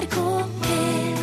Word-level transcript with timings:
NRK 0.00 0.16
P1 0.64 1.18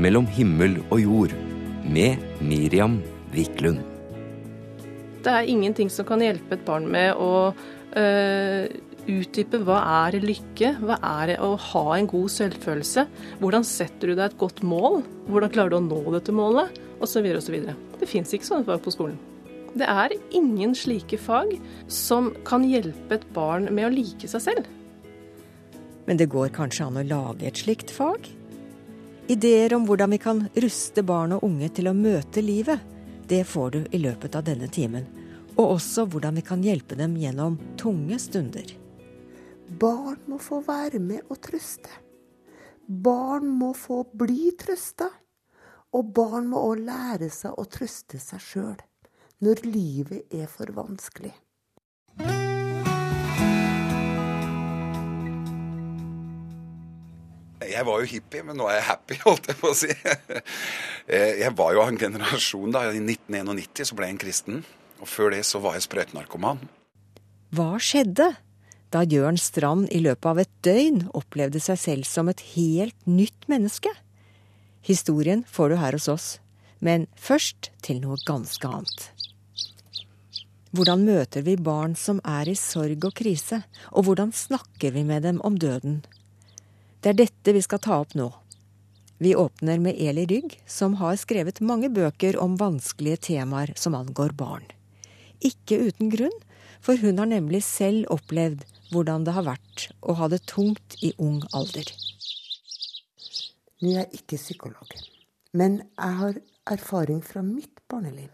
Mellom 0.00 0.28
himmel 0.32 0.78
og 0.88 1.00
jord 1.02 1.34
med 1.84 2.16
Miriam 2.40 3.02
Wiklund. 3.34 3.82
Det 5.20 5.32
er 5.32 5.48
ingenting 5.50 5.90
som 5.92 6.06
kan 6.08 6.22
hjelpe 6.24 6.56
et 6.56 6.64
barn 6.64 6.86
med 6.88 7.18
å 7.20 7.52
øh, 7.52 8.64
utdype 9.10 9.60
hva 9.66 9.82
er 10.06 10.20
lykke, 10.22 10.76
hva 10.80 10.96
er 11.20 11.34
det 11.34 11.38
å 11.44 11.52
ha 11.68 11.86
en 11.98 12.08
god 12.08 12.32
selvfølelse, 12.32 13.06
hvordan 13.42 13.66
setter 13.66 14.12
du 14.12 14.14
deg 14.16 14.30
et 14.30 14.40
godt 14.40 14.64
mål, 14.64 15.02
hvordan 15.28 15.52
klarer 15.52 15.74
du 15.74 15.80
å 15.82 15.84
nå 15.88 16.00
dette 16.14 16.32
målet, 16.32 16.85
osv. 17.00 17.26
osv. 17.36 17.56
Det 18.00 18.08
fins 18.08 18.32
ikke 18.34 18.48
sånne 18.48 18.66
fag 18.68 18.82
på 18.84 18.94
skolen. 18.94 19.18
Det 19.76 19.84
er 19.84 20.14
ingen 20.32 20.72
slike 20.74 21.18
fag 21.20 21.58
som 21.92 22.30
kan 22.48 22.64
hjelpe 22.64 23.18
et 23.18 23.26
barn 23.36 23.68
med 23.74 23.90
å 23.90 23.92
like 23.92 24.28
seg 24.30 24.44
selv. 24.46 24.70
Men 26.06 26.16
det 26.16 26.30
går 26.32 26.54
kanskje 26.56 26.86
an 26.86 27.00
å 27.00 27.04
lage 27.04 27.48
et 27.48 27.60
slikt 27.60 27.92
fag? 27.92 28.30
Ideer 29.28 29.74
om 29.74 29.84
hvordan 29.88 30.14
vi 30.14 30.20
kan 30.22 30.44
ruste 30.54 31.02
barn 31.02 31.34
og 31.34 31.44
unge 31.44 31.68
til 31.74 31.90
å 31.90 31.96
møte 31.98 32.44
livet, 32.44 32.80
det 33.26 33.42
får 33.50 33.70
du 33.74 33.80
i 33.90 33.98
løpet 33.98 34.38
av 34.38 34.46
denne 34.46 34.68
timen. 34.70 35.04
Og 35.56 35.76
også 35.76 36.06
hvordan 36.12 36.38
vi 36.38 36.44
kan 36.46 36.62
hjelpe 36.62 36.94
dem 36.94 37.16
gjennom 37.18 37.58
tunge 37.80 38.20
stunder. 38.22 38.70
Barn 39.66 40.20
må 40.30 40.38
få 40.38 40.60
være 40.62 41.00
med 41.02 41.26
og 41.26 41.40
trøste. 41.42 41.90
Barn 42.86 43.48
må 43.58 43.72
få 43.74 44.04
bli 44.14 44.52
trøsta. 44.54 45.10
Og 45.96 46.12
barn 46.16 46.48
må 46.50 46.60
òg 46.70 46.82
lære 46.84 47.30
seg 47.32 47.56
å 47.56 47.64
trøste 47.72 48.20
seg 48.20 48.42
sjøl 48.42 48.80
når 49.44 49.62
livet 49.68 50.32
er 50.32 50.48
for 50.48 50.70
vanskelig. 50.76 51.32
Jeg 57.66 57.84
var 57.88 58.00
jo 58.02 58.08
hippie, 58.08 58.42
men 58.46 58.56
nå 58.60 58.66
er 58.70 58.78
jeg 58.78 58.86
happy, 58.90 59.16
holdt 59.26 59.48
jeg 59.50 59.58
på 59.60 59.70
å 59.72 59.76
si. 59.76 59.90
Eh, 61.08 61.38
Jeg 61.42 61.52
var 61.58 61.72
jo 61.74 61.82
av 61.82 61.90
en 61.92 62.00
generasjon 62.00 62.72
da. 62.74 62.84
I 62.92 63.00
1991 63.02 63.88
så 63.90 63.96
ble 63.98 64.08
jeg 64.08 64.16
en 64.16 64.22
kristen. 64.22 64.60
Og 65.02 65.08
før 65.10 65.32
det 65.34 65.42
så 65.48 65.60
var 65.64 65.76
jeg 65.76 65.86
sprøytenarkoman. 65.88 66.60
Hva 67.56 67.76
skjedde 67.82 68.30
da 68.94 69.02
Jørn 69.08 69.36
Strand 69.40 69.90
i 69.92 70.00
løpet 70.04 70.28
av 70.30 70.40
et 70.44 70.52
døgn 70.64 71.02
opplevde 71.16 71.60
seg 71.62 71.80
selv 71.80 72.08
som 72.08 72.30
et 72.32 72.42
helt 72.54 72.96
nytt 73.08 73.48
menneske? 73.50 73.92
Historien 74.86 75.42
får 75.50 75.68
du 75.68 75.76
her 75.80 75.96
hos 75.98 76.06
oss, 76.08 76.26
men 76.78 77.08
først 77.18 77.72
til 77.82 77.98
noe 78.04 78.20
ganske 78.22 78.68
annet. 78.70 79.08
Hvordan 80.76 81.02
møter 81.08 81.42
vi 81.42 81.56
barn 81.58 81.96
som 81.98 82.20
er 82.22 82.46
i 82.46 82.54
sorg 82.54 83.08
og 83.08 83.16
krise, 83.18 83.64
og 83.90 84.06
hvordan 84.06 84.30
snakker 84.30 84.94
vi 84.94 85.02
med 85.08 85.26
dem 85.26 85.40
om 85.42 85.56
døden? 85.58 86.04
Det 87.02 87.14
er 87.14 87.18
dette 87.24 87.54
vi 87.56 87.64
skal 87.66 87.82
ta 87.82 87.98
opp 88.04 88.14
nå. 88.14 88.28
Vi 89.18 89.34
åpner 89.34 89.82
med 89.82 89.98
Eli 89.98 90.26
Rygg, 90.30 90.54
som 90.70 90.98
har 91.00 91.18
skrevet 91.18 91.62
mange 91.64 91.90
bøker 91.90 92.38
om 92.38 92.58
vanskelige 92.60 93.24
temaer 93.32 93.72
som 93.74 93.96
angår 93.98 94.36
barn. 94.38 94.66
Ikke 95.42 95.80
uten 95.88 96.12
grunn, 96.14 96.34
for 96.78 97.00
hun 97.00 97.18
har 97.18 97.32
nemlig 97.32 97.64
selv 97.66 98.06
opplevd 98.12 98.62
hvordan 98.92 99.26
det 99.26 99.34
har 99.34 99.48
vært 99.48 99.88
å 100.04 100.14
ha 100.20 100.30
det 100.30 100.44
tungt 100.46 101.00
i 101.02 101.10
ung 101.18 101.40
alder. 101.50 101.90
Nå 103.82 103.90
er 103.92 104.06
jeg 104.06 104.22
ikke 104.22 104.36
psykolog, 104.40 104.92
men 105.52 105.82
jeg 105.84 106.12
har 106.20 106.36
erfaring 106.72 107.18
fra 107.24 107.42
mitt 107.44 107.82
barneliv 107.88 108.32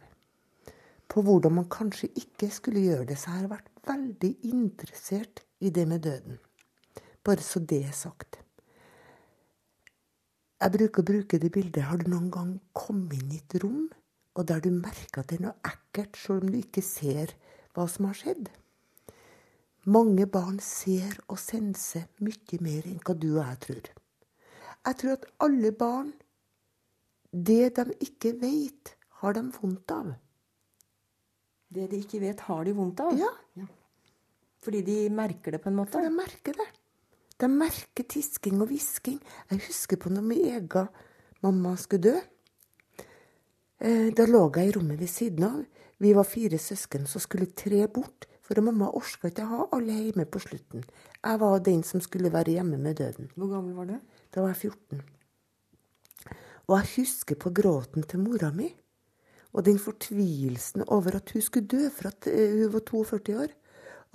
på 1.10 1.22
hvordan 1.26 1.56
man 1.56 1.66
kanskje 1.68 2.08
ikke 2.16 2.46
skulle 2.50 2.84
gjøre 2.84 3.08
det, 3.10 3.16
så 3.18 3.32
jeg 3.32 3.40
har 3.40 3.48
vært 3.50 3.72
veldig 3.88 4.30
interessert 4.48 5.42
i 5.60 5.70
det 5.74 5.84
med 5.88 6.04
døden. 6.06 6.38
Bare 7.24 7.42
så 7.42 7.60
det 7.60 7.80
er 7.88 7.96
sagt. 7.96 8.38
Jeg 10.62 10.72
bruker 10.76 11.02
å 11.02 11.08
bruke 11.10 11.40
det 11.42 11.50
bildet. 11.52 11.84
Har 11.84 11.98
du 11.98 12.06
noen 12.10 12.30
gang 12.30 12.52
kommet 12.72 13.18
inn 13.18 13.34
i 13.34 13.40
et 13.42 13.56
rom, 13.64 13.88
og 14.38 14.46
der 14.48 14.62
du 14.62 14.70
merker 14.70 15.20
at 15.24 15.32
det 15.32 15.40
er 15.40 15.48
noe 15.48 15.58
ekkelt, 15.68 16.16
selv 16.16 16.46
om 16.46 16.52
du 16.54 16.60
ikke 16.60 16.84
ser 16.86 17.34
hva 17.74 17.88
som 17.90 18.06
har 18.08 18.20
skjedd? 18.20 18.46
Mange 19.90 20.28
barn 20.30 20.62
ser 20.62 21.18
og 21.26 21.42
senser 21.42 22.06
mye 22.22 22.62
mer 22.62 22.86
enn 22.86 23.02
hva 23.02 23.18
du 23.18 23.32
og 23.34 23.42
jeg 23.42 23.60
tror. 23.66 23.92
Jeg 24.86 24.96
tror 24.98 25.12
at 25.12 25.26
alle 25.46 25.70
barn, 25.78 26.12
det 27.32 27.74
de 27.76 27.84
ikke 28.00 28.32
vet, 28.40 28.94
har 29.22 29.32
de 29.36 29.42
vondt 29.54 29.90
av. 29.94 30.12
Det 31.72 31.86
de 31.90 32.00
ikke 32.02 32.20
vet, 32.20 32.40
har 32.48 32.64
de 32.66 32.74
vondt 32.76 33.00
av? 33.00 33.14
Ja, 33.18 33.30
Fordi 34.62 34.82
de 34.86 34.96
merker 35.10 35.52
det 35.56 35.62
på 35.62 35.70
en 35.70 35.76
måte? 35.76 35.92
for 35.92 36.02
de 36.02 36.10
merker 36.10 36.52
det. 36.58 36.66
De 37.40 37.48
merker 37.48 38.04
tisking 38.04 38.60
og 38.62 38.68
hvisking. 38.68 39.16
Jeg 39.50 39.58
husker 39.66 39.96
på 39.96 40.10
når 40.10 40.22
min 40.22 40.44
egen 40.44 40.88
mamma 41.42 41.76
skulle 41.76 42.02
dø. 42.02 42.20
Eh, 43.80 44.10
Da 44.14 44.26
lå 44.26 44.50
jeg 44.54 44.68
i 44.68 44.72
rommet 44.78 44.98
ved 45.00 45.08
siden 45.08 45.42
av. 45.44 45.64
Vi 45.98 46.12
var 46.14 46.24
fire 46.24 46.58
søsken 46.58 47.06
som 47.06 47.20
skulle 47.20 47.46
tre 47.46 47.86
bort. 47.88 48.26
For 48.42 48.60
mamma 48.60 48.90
orka 48.92 49.28
ikke 49.30 49.46
ha 49.46 49.66
alle 49.72 49.92
hjemme 49.92 50.26
på 50.26 50.38
slutten. 50.38 50.84
Jeg 51.24 51.40
var 51.40 51.58
den 51.58 51.82
som 51.82 52.00
skulle 52.00 52.30
være 52.32 52.52
hjemme 52.58 52.76
med 52.78 52.96
døden. 52.96 53.30
Hvor 53.36 53.48
gammel 53.48 53.74
var 53.74 53.84
du? 53.86 53.98
Da 54.32 54.40
var 54.40 54.54
jeg 54.54 54.72
14. 54.72 55.02
Og 56.70 56.78
jeg 56.78 56.88
husker 56.96 57.36
på 57.36 57.50
gråten 57.52 58.06
til 58.08 58.22
mora 58.22 58.48
mi. 58.54 58.70
Og 59.52 59.66
den 59.66 59.76
fortvilelsen 59.76 60.86
over 60.88 61.18
at 61.18 61.34
hun 61.34 61.42
skulle 61.44 61.68
dø 61.68 61.90
fra 61.92 62.08
at 62.08 62.28
eh, 62.32 62.54
hun 62.62 62.70
var 62.72 62.84
42 62.88 63.34
år. 63.36 63.50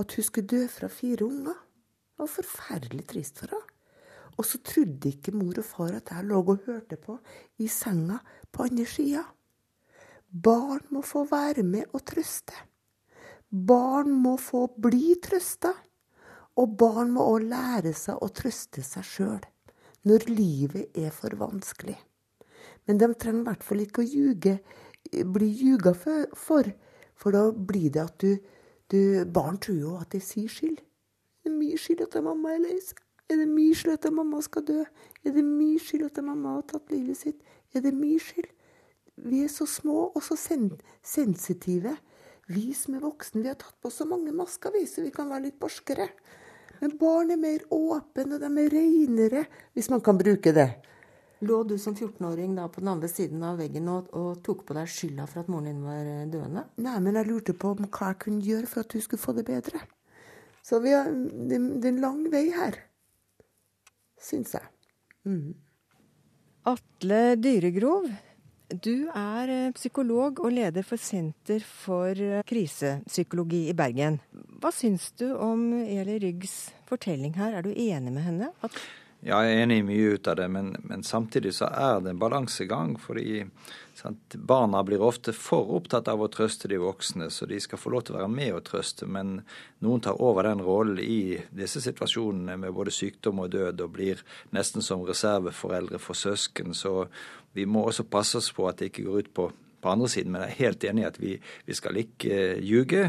At 0.02 0.16
hun 0.16 0.26
skulle 0.26 0.50
dø 0.50 0.64
fra 0.68 0.88
fire 0.90 1.26
unger. 1.26 1.54
Det 1.54 2.24
var 2.24 2.32
forferdelig 2.34 3.06
trist 3.12 3.38
for 3.44 3.54
henne. 3.54 3.74
Og 4.38 4.46
så 4.46 4.60
trodde 4.62 5.10
ikke 5.10 5.34
mor 5.34 5.58
og 5.58 5.66
far 5.66 5.96
at 5.98 6.10
jeg 6.14 6.26
lå 6.30 6.40
og 6.42 6.66
hørte 6.66 6.98
på 7.02 7.18
i 7.62 7.68
senga 7.68 8.18
på 8.54 8.66
andre 8.66 8.86
sida. 8.86 9.24
Barn 10.30 10.82
må 10.94 11.02
få 11.02 11.24
være 11.30 11.64
med 11.66 11.94
og 11.94 12.04
trøste. 12.06 12.54
Barn 13.50 14.10
må 14.14 14.36
få 14.42 14.66
bli 14.82 15.14
trøsta. 15.22 15.74
Og 16.58 16.74
barn 16.78 17.14
må 17.14 17.26
òg 17.36 17.46
lære 17.52 17.94
seg 17.94 18.18
å 18.18 18.32
trøste 18.34 18.82
seg 18.82 19.06
sjøl 19.06 19.46
når 20.08 20.28
livet 20.32 20.98
er 20.98 21.14
for 21.16 21.36
vanskelig. 21.40 21.98
Men 22.88 23.00
de 23.02 23.10
trenger 23.14 23.44
i 23.44 23.48
hvert 23.50 23.66
fall 23.68 23.84
ikke 23.84 24.04
å 24.04 24.08
ljuge, 24.08 24.58
bli 25.36 25.48
ljuga 25.62 25.94
for, 25.98 26.28
for, 26.36 27.34
da 27.36 27.50
blir 27.52 27.92
det 27.96 28.04
at 28.04 28.24
du, 28.24 28.38
du 28.92 29.26
Barn 29.34 29.60
tror 29.64 29.80
jo 29.82 29.96
at 30.00 30.12
det 30.14 30.22
er 30.22 30.30
sin 30.30 30.48
skyld. 30.52 30.80
Er 31.44 31.52
det 31.52 31.58
min 31.58 31.80
skyld 31.80 32.06
at 32.08 32.18
mamma 32.24 32.56
er 32.56 32.80
seg? 32.84 33.04
Er 33.28 33.42
det 33.42 33.48
min 33.52 33.74
skyld 33.76 33.98
at 33.98 34.08
mamma 34.14 34.40
skal 34.44 34.64
dø? 34.68 34.84
Er 35.26 35.34
det 35.36 35.44
min 35.44 35.80
skyld 35.84 36.06
at 36.08 36.22
mamma 36.24 36.58
har 36.58 36.68
tatt 36.70 36.92
livet 36.94 37.20
sitt? 37.20 37.42
Er 37.76 37.84
det 37.84 37.92
min 37.96 38.20
skyld? 38.24 38.48
Vi 39.28 39.42
er 39.44 39.52
så 39.52 39.66
små 39.68 40.12
og 40.14 40.22
så 40.24 40.38
sen 40.40 40.70
sensitive. 41.04 41.98
Vi 42.48 42.72
som 42.78 42.96
er 42.96 43.04
voksne, 43.04 43.42
vi 43.44 43.52
har 43.52 43.58
tatt 43.60 43.76
på 43.84 43.92
så 43.92 44.06
mange 44.08 44.32
masker, 44.32 44.72
vi, 44.72 44.86
så 44.88 45.04
vi 45.04 45.12
kan 45.12 45.28
være 45.28 45.50
litt 45.50 45.58
barskere. 45.60 46.08
Men 46.82 46.98
barn 47.00 47.34
er 47.34 47.40
mer 47.42 47.64
åpne, 47.74 48.38
og 48.38 48.44
de 48.44 48.52
er 48.64 48.74
renere, 48.74 49.46
hvis 49.74 49.90
man 49.94 50.04
kan 50.06 50.20
bruke 50.20 50.54
det. 50.56 50.70
Lå 51.46 51.60
du 51.70 51.76
som 51.78 51.94
14-åring 51.94 52.56
da 52.58 52.66
på 52.74 52.82
den 52.82 52.90
andre 52.90 53.10
siden 53.12 53.44
av 53.46 53.60
veggen 53.62 53.90
og, 53.94 54.08
og 54.18 54.40
tok 54.46 54.64
på 54.66 54.74
deg 54.74 54.90
skylda 54.90 55.28
for 55.30 55.44
at 55.44 55.52
moren 55.54 55.70
din 55.70 55.84
var 55.86 56.02
eh, 56.02 56.24
døende? 56.34 56.64
Nei, 56.82 56.96
men 57.06 57.20
jeg 57.20 57.30
lurte 57.30 57.54
på 57.54 57.76
om 57.76 57.86
hva 57.86 58.10
jeg 58.10 58.20
kunne 58.24 58.46
gjøre 58.46 58.70
for 58.72 58.82
at 58.82 58.96
hun 58.98 59.04
skulle 59.06 59.22
få 59.22 59.36
det 59.38 59.46
bedre. 59.46 59.84
Så 60.66 60.82
vi 60.82 60.96
har, 60.96 61.12
det, 61.14 61.60
det 61.78 61.86
er 61.86 61.94
en 61.94 62.02
lang 62.02 62.24
vei 62.34 62.48
her, 62.56 62.80
syns 64.18 64.56
jeg. 64.58 64.66
Mm. 65.30 65.54
Atle 66.68 67.22
Dyregrov, 67.40 68.10
du 68.68 69.08
er 69.16 69.52
eh, 69.52 69.74
psykolog 69.76 70.42
og 70.44 70.52
leder 70.52 70.84
for 70.84 71.00
Senter 71.00 71.64
for 71.64 72.12
eh, 72.12 72.44
krisepsykologi 72.48 73.68
i 73.72 73.76
Bergen. 73.78 74.20
Hva 74.60 74.72
syns 74.76 75.12
du 75.20 75.30
om 75.34 75.70
Eli 75.86 76.18
Ryggs 76.24 76.74
fortelling 76.90 77.38
her? 77.40 77.56
Er 77.56 77.64
du 77.64 77.72
enig 77.72 78.12
med 78.12 78.26
henne? 78.26 78.52
At 78.64 78.76
Ja, 79.26 79.40
jeg 79.42 79.56
er 79.56 79.64
enig 79.64 79.80
i 79.82 79.86
mye 79.86 80.10
ut 80.14 80.28
av 80.30 80.36
det, 80.38 80.46
men, 80.54 80.76
men 80.86 81.02
samtidig 81.04 81.56
så 81.58 81.72
er 81.74 82.04
det 82.06 82.12
en 82.14 82.20
balansegang. 82.22 82.94
Fordi 83.02 83.42
sant, 83.98 84.36
barna 84.38 84.84
blir 84.86 85.02
ofte 85.02 85.34
for 85.34 85.72
opptatt 85.74 86.08
av 86.12 86.22
å 86.22 86.30
trøste 86.30 86.70
de 86.70 86.78
voksne, 86.78 87.32
så 87.34 87.48
de 87.50 87.58
skal 87.64 87.82
få 87.82 87.96
lov 87.96 88.06
til 88.06 88.16
å 88.16 88.20
være 88.20 88.30
med 88.36 88.54
og 88.54 88.64
trøste. 88.70 89.10
Men 89.10 89.40
noen 89.82 90.06
tar 90.06 90.22
over 90.22 90.46
den 90.46 90.62
rollen 90.62 91.02
i 91.02 91.40
disse 91.50 91.82
situasjonene 91.82 92.60
med 92.62 92.78
både 92.78 92.94
sykdom 92.94 93.42
og 93.42 93.52
død, 93.58 93.82
og 93.88 93.98
blir 93.98 94.22
nesten 94.54 94.86
som 94.86 95.02
reserveforeldre 95.08 96.02
for 96.04 96.18
søsken. 96.18 96.78
Så 96.78 97.08
vi 97.58 97.66
må 97.66 97.88
også 97.88 98.06
passe 98.06 98.38
oss 98.38 98.54
på 98.54 98.70
at 98.70 98.78
det 98.78 98.92
ikke 98.92 99.10
går 99.10 99.26
ut 99.26 99.34
på, 99.34 99.50
på 99.82 99.96
andre 99.98 100.14
siden. 100.14 100.36
Men 100.36 100.46
jeg 100.46 100.54
er 100.54 100.64
helt 100.68 100.90
enig 100.92 101.08
i 101.08 101.10
at 101.10 101.22
vi, 101.26 101.36
vi 101.66 101.82
skal 101.82 102.04
ikke 102.06 102.42
eh, 102.54 102.60
ljuge. 102.62 103.08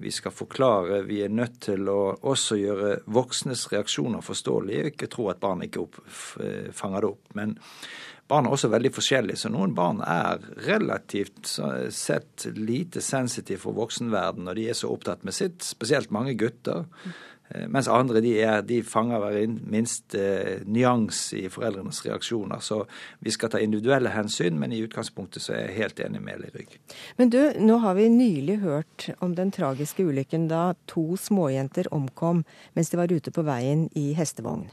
Vi 0.00 0.10
skal 0.14 0.32
forklare. 0.32 1.02
Vi 1.04 1.20
er 1.24 1.32
nødt 1.32 1.58
til 1.66 1.88
å 1.92 2.14
også 2.16 2.56
gjøre 2.56 2.94
voksnes 3.12 3.66
reaksjoner 3.72 4.24
forståelige. 4.24 4.94
Ikke 4.94 5.10
tro 5.12 5.28
at 5.32 5.42
barn 5.42 5.66
ikke 5.66 5.82
opp, 5.84 5.98
fanger 6.10 7.04
det 7.04 7.10
opp. 7.10 7.34
Men 7.36 7.56
barn 8.30 8.46
er 8.46 8.54
også 8.54 8.70
veldig 8.72 8.92
forskjellige, 8.96 9.42
så 9.42 9.50
noen 9.52 9.74
barn 9.76 10.00
er 10.06 10.40
relativt 10.64 11.50
sett 11.92 12.46
lite 12.56 13.02
sensitive 13.04 13.60
for 13.64 13.76
voksenverden 13.76 14.46
når 14.46 14.60
de 14.60 14.68
er 14.70 14.78
så 14.78 14.92
opptatt 14.94 15.26
med 15.26 15.36
sitt, 15.36 15.64
spesielt 15.66 16.14
mange 16.14 16.36
gutter. 16.38 16.86
Eh, 17.50 17.66
mens 17.68 17.88
andre 17.90 18.22
de, 18.22 18.34
er, 18.42 18.62
de 18.66 18.80
fanger 18.86 19.22
hver 19.22 19.38
minst 19.72 20.14
eh, 20.18 20.62
nyans 20.70 21.22
i 21.34 21.46
foreldrenes 21.50 22.02
reaksjoner. 22.06 22.62
Så 22.62 22.84
vi 23.24 23.34
skal 23.34 23.52
ta 23.52 23.62
individuelle 23.62 24.12
hensyn, 24.14 24.58
men 24.60 24.74
i 24.74 24.82
utgangspunktet 24.84 25.42
så 25.42 25.56
er 25.56 25.64
jeg 25.66 25.78
helt 25.80 26.02
enig 26.06 26.22
med 26.22 26.38
Eli 26.38 26.52
Rygg. 26.54 26.76
Men 27.18 27.32
du, 27.34 27.40
nå 27.58 27.80
har 27.82 27.98
vi 27.98 28.10
nylig 28.12 28.60
hørt 28.64 29.08
om 29.18 29.34
den 29.38 29.50
tragiske 29.54 30.06
ulykken 30.06 30.46
da 30.50 30.70
to 30.90 31.16
småjenter 31.18 31.90
omkom 31.94 32.44
mens 32.78 32.92
de 32.92 33.00
var 33.00 33.10
ute 33.10 33.34
på 33.34 33.44
veien 33.46 33.88
i 33.98 34.12
hestevogn. 34.18 34.68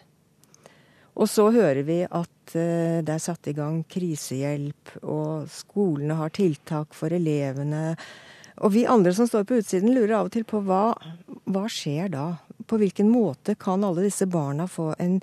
Og 1.17 1.25
så 1.25 1.47
hører 1.49 1.81
vi 1.81 2.03
at 2.05 2.53
uh, 2.53 3.01
det 3.01 3.09
er 3.09 3.21
satt 3.21 3.49
i 3.49 3.55
gang 3.57 3.79
krisehjelp, 3.89 4.99
og 5.01 5.47
skolene 5.49 6.19
har 6.19 6.29
tiltak 6.35 6.93
for 6.93 7.09
elevene. 7.09 7.95
Og 8.61 8.73
vi 8.73 8.85
andre 8.89 9.13
som 9.17 9.25
står 9.29 9.47
på 9.49 9.57
utsiden, 9.61 9.95
lurer 9.95 10.19
av 10.19 10.29
og 10.29 10.33
til 10.33 10.45
på 10.45 10.61
hva, 10.65 10.91
hva 11.49 11.65
skjer 11.69 12.13
da? 12.13 12.27
På 12.67 12.79
hvilken 12.79 13.09
måte 13.09 13.55
kan 13.55 13.83
alle 13.87 14.03
disse 14.05 14.27
barna 14.27 14.67
få 14.67 14.91
en, 14.99 15.21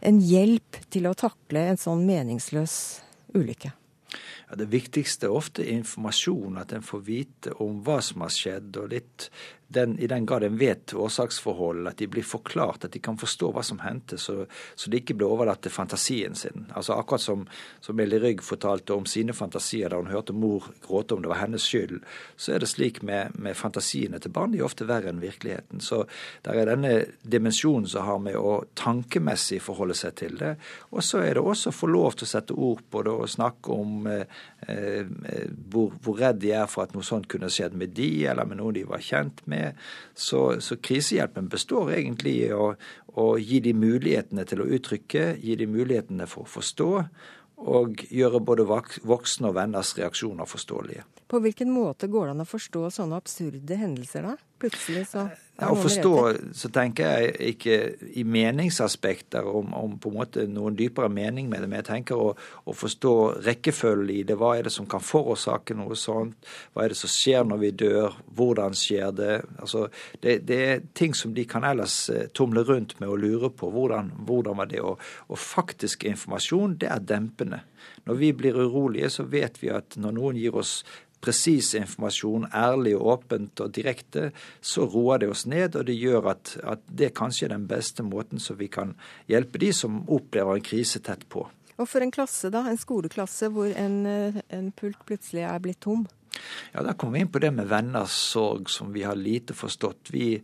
en 0.00 0.18
hjelp 0.20 0.80
til 0.90 1.06
å 1.06 1.14
takle 1.14 1.68
en 1.70 1.80
sånn 1.80 2.02
meningsløs 2.08 2.74
ulykke? 3.36 3.72
Ja, 4.48 4.58
det 4.60 4.68
viktigste 4.68 5.28
er 5.28 5.36
ofte 5.38 5.64
informasjon, 5.64 6.58
at 6.60 6.74
en 6.76 6.84
får 6.84 7.04
vite 7.06 7.54
om 7.62 7.78
hva 7.86 8.00
som 8.04 8.26
har 8.26 8.34
skjedd, 8.34 8.76
og 8.76 8.90
litt 8.92 9.30
den, 9.72 9.98
i 9.98 10.06
den 10.06 10.26
grad 10.26 10.44
en 10.44 10.58
vet 10.58 10.94
årsaksforholdet, 10.94 11.92
at 11.92 11.98
de 12.02 12.08
blir 12.10 12.26
forklart, 12.26 12.84
at 12.84 12.92
de 12.94 13.00
kan 13.02 13.18
forstå 13.18 13.50
hva 13.54 13.64
som 13.66 13.80
hendte, 13.82 14.18
så, 14.20 14.44
så 14.74 14.90
de 14.90 15.00
ikke 15.00 15.16
blir 15.18 15.32
overlatt 15.32 15.62
til 15.64 15.74
fantasien 15.74 16.36
sin. 16.38 16.66
Altså 16.76 16.96
Akkurat 16.98 17.24
som, 17.24 17.46
som 17.80 18.00
Eli 18.00 18.20
Rygg 18.22 18.42
fortalte 18.44 18.94
om 18.94 19.06
sine 19.08 19.34
fantasier 19.36 19.92
da 19.92 20.00
hun 20.00 20.12
hørte 20.12 20.36
mor 20.36 20.68
gråte 20.84 21.16
om 21.16 21.24
det 21.24 21.32
var 21.32 21.42
hennes 21.42 21.66
skyld, 21.66 22.02
så 22.36 22.54
er 22.54 22.62
det 22.62 22.70
slik 22.70 23.02
med, 23.06 23.36
med 23.38 23.56
fantasiene 23.58 24.20
til 24.22 24.34
barn. 24.34 24.52
De 24.52 24.60
er 24.60 24.68
ofte 24.68 24.88
verre 24.88 25.12
enn 25.12 25.22
virkeligheten. 25.22 25.82
Så 25.84 26.04
det 26.44 26.56
er 26.56 26.72
denne 26.72 26.94
dimensjonen 27.22 27.88
som 27.90 28.06
har 28.06 28.22
med 28.22 28.38
å 28.38 28.62
tankemessig 28.78 29.62
forholde 29.64 29.96
seg 29.98 30.16
til 30.20 30.38
det. 30.40 30.54
Og 30.92 31.04
så 31.06 31.22
er 31.24 31.38
det 31.38 31.46
også 31.46 31.72
å 31.72 31.78
få 31.80 31.90
lov 31.90 32.16
til 32.16 32.28
å 32.28 32.32
sette 32.34 32.56
ord 32.56 32.82
på 32.90 33.04
det 33.06 33.14
og 33.14 33.30
snakke 33.30 33.76
om 33.76 34.08
eh, 34.10 34.42
hvor, 34.62 35.90
hvor 36.04 36.18
redd 36.20 36.38
de 36.42 36.52
er 36.54 36.68
for 36.70 36.86
at 36.86 36.94
noe 36.94 37.06
sånt 37.06 37.26
kunne 37.30 37.50
skjedd 37.50 37.74
med 37.78 37.94
de, 37.96 38.26
eller 38.30 38.46
med 38.46 38.60
noen 38.60 38.76
de 38.76 38.84
var 38.86 39.02
kjent 39.02 39.42
med 39.50 39.78
så, 40.14 40.60
så 40.62 40.78
krisehjelpen 40.78 41.50
består 41.50 41.94
egentlig 41.96 42.36
i 42.44 42.50
å, 42.54 42.72
å 43.18 43.26
gi 43.42 43.60
de 43.64 43.74
mulighetene 43.74 44.46
til 44.48 44.62
å 44.62 44.68
uttrykke, 44.78 45.32
gi 45.42 45.58
de 45.58 45.68
mulighetene 45.70 46.28
for 46.30 46.46
å 46.46 46.52
forstå, 46.58 46.90
og 47.62 48.02
gjøre 48.10 48.40
både 48.42 48.66
voksne 48.66 49.50
og 49.50 49.58
venners 49.58 49.92
reaksjoner 49.98 50.48
forståelige. 50.50 51.04
På 51.30 51.38
hvilken 51.40 51.70
måte 51.72 52.08
går 52.10 52.26
det 52.28 52.34
an 52.34 52.44
å 52.44 52.48
forstå 52.48 52.88
sånne 52.92 53.18
absurde 53.22 53.76
hendelser, 53.78 54.26
da? 54.26 54.34
Plutselig 54.62 55.08
så 55.10 55.26
ja, 55.60 55.68
Å 55.68 55.76
forstå, 55.76 56.12
så 56.56 56.68
tenker 56.72 57.10
jeg 57.12 57.50
ikke 57.52 57.74
i 58.18 58.22
meningsaspekter 58.26 59.46
om, 59.46 59.74
om, 59.76 59.92
på 60.00 60.10
en 60.10 60.16
måte 60.16 60.46
noen 60.50 60.74
dypere 60.78 61.10
mening 61.12 61.50
med 61.50 61.60
det, 61.62 61.68
men 61.68 61.82
jeg 61.82 61.88
tenker 61.90 62.18
å, 62.18 62.30
å 62.32 62.74
forstå 62.74 63.12
rekkefølgen 63.44 64.14
i 64.14 64.24
det. 64.26 64.38
Hva 64.40 64.54
er 64.56 64.66
det 64.66 64.72
som 64.74 64.88
kan 64.90 65.04
forårsake 65.04 65.76
noe 65.78 65.98
sånt? 65.98 66.48
Hva 66.72 66.86
er 66.86 66.94
det 66.94 66.98
som 66.98 67.12
skjer 67.12 67.44
når 67.46 67.60
vi 67.62 67.72
dør? 67.84 68.16
Hvordan 68.38 68.74
skjer 68.78 69.12
det? 69.18 69.36
Altså, 69.60 69.84
det, 70.24 70.38
det 70.48 70.60
er 70.70 70.82
ting 70.98 71.14
som 71.18 71.36
de 71.36 71.44
kan 71.48 71.68
ellers 71.68 71.98
eh, 72.10 72.26
tumle 72.34 72.64
rundt 72.66 72.96
med 73.02 73.12
og 73.12 73.20
lure 73.22 73.52
på. 73.52 73.70
Hvordan, 73.76 74.10
hvordan 74.26 74.58
var 74.58 74.72
det? 74.72 74.80
Og, 74.82 75.04
og 75.28 75.42
faktisk 75.42 76.08
informasjon, 76.08 76.80
det 76.80 76.90
er 76.90 77.06
dempende. 77.12 77.62
Når 78.08 78.18
vi 78.18 78.32
blir 78.34 78.58
urolige, 78.64 79.12
så 79.12 79.28
vet 79.30 79.60
vi 79.62 79.70
at 79.74 80.00
når 80.00 80.16
noen 80.16 80.40
gir 80.40 80.56
oss 80.58 80.80
presis 81.22 81.72
informasjon, 81.78 82.48
ærlig 82.52 82.96
og 82.98 83.08
åpent 83.16 83.62
og 83.64 83.72
direkte, 83.74 84.30
så 84.60 84.86
roer 84.90 85.22
det 85.22 85.30
oss 85.32 85.46
ned, 85.46 85.76
og 85.78 85.86
det 85.88 85.96
gjør 85.96 86.32
at, 86.34 86.56
at 86.74 86.82
det 86.88 87.12
kanskje 87.18 87.48
er 87.48 87.54
den 87.56 87.68
beste 87.70 88.04
måten 88.06 88.42
som 88.42 88.58
vi 88.58 88.68
kan 88.72 88.96
hjelpe 89.30 89.62
de 89.62 89.72
som 89.76 90.02
opplever 90.10 90.58
en 90.58 90.66
krise 90.66 91.02
tett 91.04 91.24
på. 91.30 91.46
Og 91.78 91.88
for 91.88 92.04
en 92.04 92.12
klasse, 92.14 92.50
da? 92.52 92.66
En 92.68 92.80
skoleklasse 92.80 93.48
hvor 93.54 93.70
en, 93.78 94.02
en 94.06 94.74
pult 94.76 95.00
plutselig 95.08 95.46
er 95.48 95.62
blitt 95.62 95.80
tom? 95.86 96.04
Ja, 96.72 96.82
Da 96.82 96.94
kommer 96.94 97.18
vi 97.18 97.24
inn 97.24 97.32
på 97.32 97.40
det 97.42 97.52
med 97.54 97.68
venners 97.70 98.14
sorg, 98.32 98.70
som 98.70 98.92
vi 98.92 99.04
har 99.06 99.18
lite 99.18 99.54
forstått. 99.56 100.12
Vi 100.12 100.36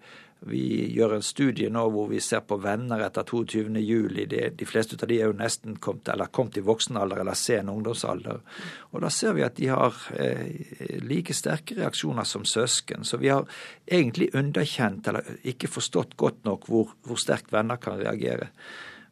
vi 0.46 0.92
gjør 0.94 1.16
en 1.16 1.24
studie 1.24 1.70
nå 1.72 1.82
hvor 1.90 2.06
vi 2.12 2.20
ser 2.22 2.44
på 2.46 2.60
venner 2.62 3.02
etter 3.02 3.26
22.07. 3.26 4.26
De, 4.30 4.42
de 4.54 4.68
fleste 4.68 4.98
av 5.00 5.10
de 5.10 5.18
er 5.18 5.30
jo 5.30 5.36
nesten 5.38 5.78
kommet, 5.82 6.08
eller 6.12 6.30
kommet 6.30 6.60
i 6.60 6.64
voksenalder 6.66 7.22
eller 7.24 7.38
sen 7.38 7.70
ungdomsalder. 7.72 8.38
Og 8.94 9.02
da 9.02 9.10
ser 9.12 9.34
vi 9.34 9.46
at 9.46 9.58
de 9.58 9.70
har 9.72 9.98
eh, 10.14 11.00
like 11.02 11.34
sterke 11.34 11.80
reaksjoner 11.80 12.28
som 12.28 12.46
søsken. 12.46 13.02
Så 13.04 13.18
vi 13.18 13.32
har 13.32 13.48
egentlig 13.86 14.30
underkjent 14.38 15.10
eller 15.10 15.26
ikke 15.42 15.70
forstått 15.72 16.14
godt 16.20 16.44
nok 16.46 16.70
hvor, 16.70 16.94
hvor 17.02 17.18
sterkt 17.18 17.52
venner 17.52 17.82
kan 17.82 17.98
reagere. 17.98 18.52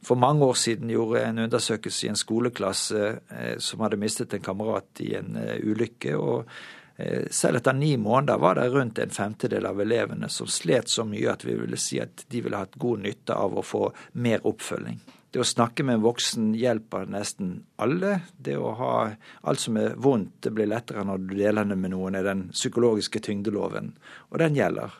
For 0.06 0.14
mange 0.14 0.46
år 0.46 0.54
siden 0.54 0.90
gjorde 0.92 1.18
jeg 1.18 1.32
en 1.32 1.44
undersøkelse 1.48 2.06
i 2.06 2.10
en 2.12 2.20
skoleklasse 2.20 3.04
eh, 3.34 3.54
som 3.58 3.82
hadde 3.82 3.98
mistet 3.98 4.36
en 4.36 4.46
kamerat 4.46 5.02
i 5.02 5.16
en 5.18 5.34
eh, 5.42 5.58
ulykke. 5.66 6.14
og 6.14 6.56
selv 7.30 7.60
etter 7.60 7.76
ni 7.76 7.90
måneder 8.00 8.38
var 8.40 8.56
det 8.56 8.70
rundt 8.72 8.98
en 9.02 9.12
femtedel 9.12 9.66
av 9.68 9.80
elevene 9.84 10.30
som 10.32 10.48
slet 10.48 10.88
så 10.88 11.04
mye 11.04 11.28
at 11.28 11.44
vi 11.44 11.56
ville 11.58 11.76
si 11.80 12.00
at 12.00 12.24
de 12.32 12.40
ville 12.40 12.56
hatt 12.56 12.78
god 12.80 13.04
nytte 13.04 13.36
av 13.36 13.58
å 13.58 13.64
få 13.64 13.82
mer 14.16 14.46
oppfølging. 14.48 15.02
Det 15.36 15.42
å 15.42 15.44
snakke 15.44 15.84
med 15.84 15.98
en 15.98 16.04
voksen 16.06 16.52
hjelper 16.56 17.10
nesten 17.12 17.50
alle. 17.82 18.22
Det 18.40 18.54
å 18.56 18.70
ha 18.78 18.92
alt 19.44 19.60
som 19.60 19.76
er 19.76 19.92
vondt, 20.00 20.38
det 20.46 20.54
blir 20.56 20.70
lettere 20.70 21.04
når 21.04 21.26
du 21.26 21.34
deler 21.36 21.68
det 21.68 21.76
med 21.76 21.92
noen, 21.92 22.16
er 22.16 22.24
den 22.24 22.46
psykologiske 22.54 23.20
tyngdeloven. 23.26 23.90
Og 24.32 24.40
den 24.40 24.56
gjelder. 24.56 24.94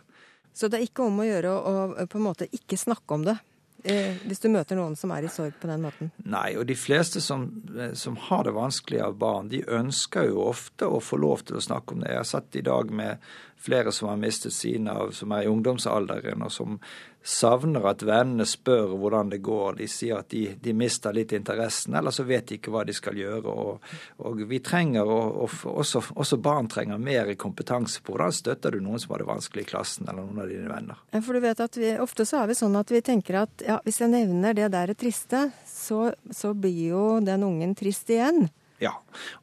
Så 0.53 0.69
det 0.69 0.81
er 0.81 0.89
ikke 0.91 1.07
om 1.09 1.23
å 1.23 1.29
gjøre 1.29 1.55
å 1.57 1.73
på 2.05 2.21
en 2.21 2.27
måte 2.27 2.51
ikke 2.53 2.77
snakke 2.77 3.17
om 3.17 3.25
det? 3.25 3.39
Eh, 3.87 4.17
hvis 4.27 4.41
du 4.43 4.49
møter 4.51 4.79
noen 4.79 4.97
som 4.99 5.13
er 5.15 5.27
i 5.27 5.31
sorg 5.31 5.55
på 5.61 5.69
den 5.71 5.85
måten? 5.85 6.11
Nei, 6.27 6.57
og 6.59 6.67
de 6.67 6.75
fleste 6.75 7.21
som, 7.23 7.47
eh, 7.79 7.93
som, 7.95 8.17
har 8.29 8.43
det 8.49 8.57
vanskelig 8.57 9.03
av 9.05 9.15
barn, 9.21 9.51
de 9.53 9.63
ønsker 9.63 10.27
jo 10.33 10.49
ofte 10.49 10.89
å 10.91 10.99
få 10.99 11.21
lov 11.23 11.45
til 11.47 11.61
å 11.61 11.63
snakke 11.63 11.95
om 11.95 12.03
det. 12.03 12.11
Jeg 12.11 12.23
har 12.25 12.31
satt 12.33 12.59
i 12.59 12.65
dag 12.67 12.91
med 12.91 13.23
flere 13.67 13.93
som 13.93 14.09
har 14.09 14.17
mistet 14.21 14.55
sine, 14.55 14.95
av, 14.95 15.11
som 15.17 15.35
er 15.35 15.45
i 15.45 15.51
ungdomsalderen, 15.51 16.45
og 16.47 16.53
som 16.55 16.79
savner 17.27 17.83
at 17.91 18.05
vennene 18.07 18.47
spør 18.47 18.93
hvordan 18.95 19.33
det 19.33 19.41
går. 19.45 19.81
De 19.81 19.89
sier 19.91 20.21
at 20.21 20.29
de, 20.31 20.45
de 20.63 20.75
mister 20.77 21.15
litt 21.17 21.35
interessen, 21.35 21.97
eller 21.99 22.15
så 22.15 22.23
vet 22.27 22.47
de 22.47 22.59
ikke 22.61 22.71
hva 22.75 22.85
de 22.87 22.95
skal 22.95 23.19
gjøre. 23.19 23.51
Og, 23.51 23.89
og 24.23 24.43
vi 24.47 24.61
trenger, 24.65 25.09
og, 25.11 25.41
og 25.43 25.81
også, 25.83 26.05
også, 26.15 26.39
barn 26.43 26.71
trenger 26.71 27.03
mer 27.03 27.33
kompetanse 27.41 28.03
på 28.05 28.15
hvordan 28.15 28.37
støtter 28.37 28.77
du 28.77 28.85
noen 28.85 29.03
som 29.03 29.15
har 29.15 29.25
det 29.25 29.31
vanskelig 29.33 29.67
i 29.67 29.71
klassen, 29.73 30.07
eller 30.07 30.23
noen 30.23 30.45
av 30.45 30.53
dine 30.53 30.71
venner. 30.71 31.03
For 31.17 31.35
du 31.35 31.43
vet 31.43 31.65
at 31.67 31.81
vi, 31.81 31.95
Ofte 32.07 32.29
så 32.29 32.45
er 32.45 32.53
vi 32.53 32.59
sånn 32.59 32.79
at 32.79 32.93
vi 32.93 33.03
tenker 33.03 33.41
at 33.43 33.67
ja, 33.67 33.81
hvis 33.85 33.99
jeg 34.03 34.13
nevner 34.13 34.55
det 34.55 34.71
der 34.75 34.93
er 34.95 34.99
triste, 34.99 35.49
så, 35.67 36.13
så 36.31 36.55
blir 36.55 36.93
jo 36.93 37.09
den 37.25 37.43
ungen 37.47 37.75
trist 37.79 38.11
igjen. 38.13 38.47
Ja, 38.83 38.93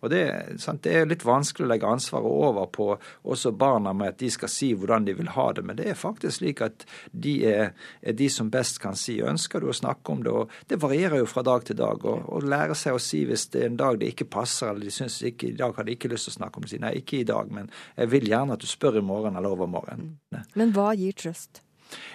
og 0.06 0.12
det, 0.14 0.22
sant, 0.62 0.84
det, 0.86 0.94
er 0.94 1.08
litt 1.10 1.24
vanskelig 1.26 1.66
å 1.66 1.70
legge 1.72 1.90
ansvaret 1.90 2.30
over 2.30 2.68
på 2.70 2.86
også 3.26 3.50
barna 3.58 3.90
med 3.98 4.14
at 4.14 4.20
de 4.22 4.30
skal 4.34 4.52
si 4.52 4.70
hvordan 4.78 5.08
de 5.08 5.16
vil 5.18 5.32
ha 5.34 5.48
det, 5.58 5.64
men 5.66 5.80
det 5.80 5.88
er 5.90 5.98
faktisk 5.98 6.38
slik 6.38 6.62
at 6.62 6.86
de 7.10 7.34
er, 7.50 7.74
er 8.06 8.18
de 8.20 8.30
som 8.30 8.52
best 8.54 8.78
kan 8.84 8.98
si 9.00 9.18
ønsker 9.26 9.64
du 9.64 9.72
å 9.72 9.76
snakke 9.76 10.14
om 10.14 10.22
det, 10.26 10.36
og 10.38 10.54
det 10.70 10.78
varierer 10.84 11.24
jo 11.24 11.30
fra 11.30 11.46
dag 11.46 11.66
til 11.66 11.80
dag. 11.82 12.06
Og, 12.06 12.30
og 12.30 12.46
lære 12.46 12.78
seg 12.78 12.94
å 12.94 13.02
si 13.02 13.24
hvis 13.26 13.48
det 13.56 13.64
er 13.64 13.72
en 13.72 13.82
dag 13.82 13.98
det 13.98 14.14
ikke 14.14 14.30
passer, 14.38 14.70
eller 14.70 14.86
de 14.86 14.94
syns 14.94 15.18
ikke 15.26 15.50
i 15.50 15.58
dag 15.58 15.74
har 15.74 15.90
de 15.90 15.98
ikke 15.98 16.14
lyst 16.14 16.30
til 16.30 16.36
å 16.36 16.40
snakke 16.40 16.62
om 16.62 16.68
det, 16.68 16.76
si 16.76 16.82
nei, 16.84 16.94
ikke 17.02 17.24
i 17.24 17.28
dag, 17.34 17.50
men 17.54 17.74
jeg 17.98 18.14
vil 18.14 18.30
gjerne 18.30 18.54
at 18.54 18.62
du 18.62 18.70
spør 18.70 19.02
i 19.02 19.06
morgen 19.06 19.40
eller 19.40 19.58
overmorgen. 19.58 20.12
Men 20.54 20.78
hva 20.78 20.92
gir 20.98 21.18
trøst? 21.18 21.63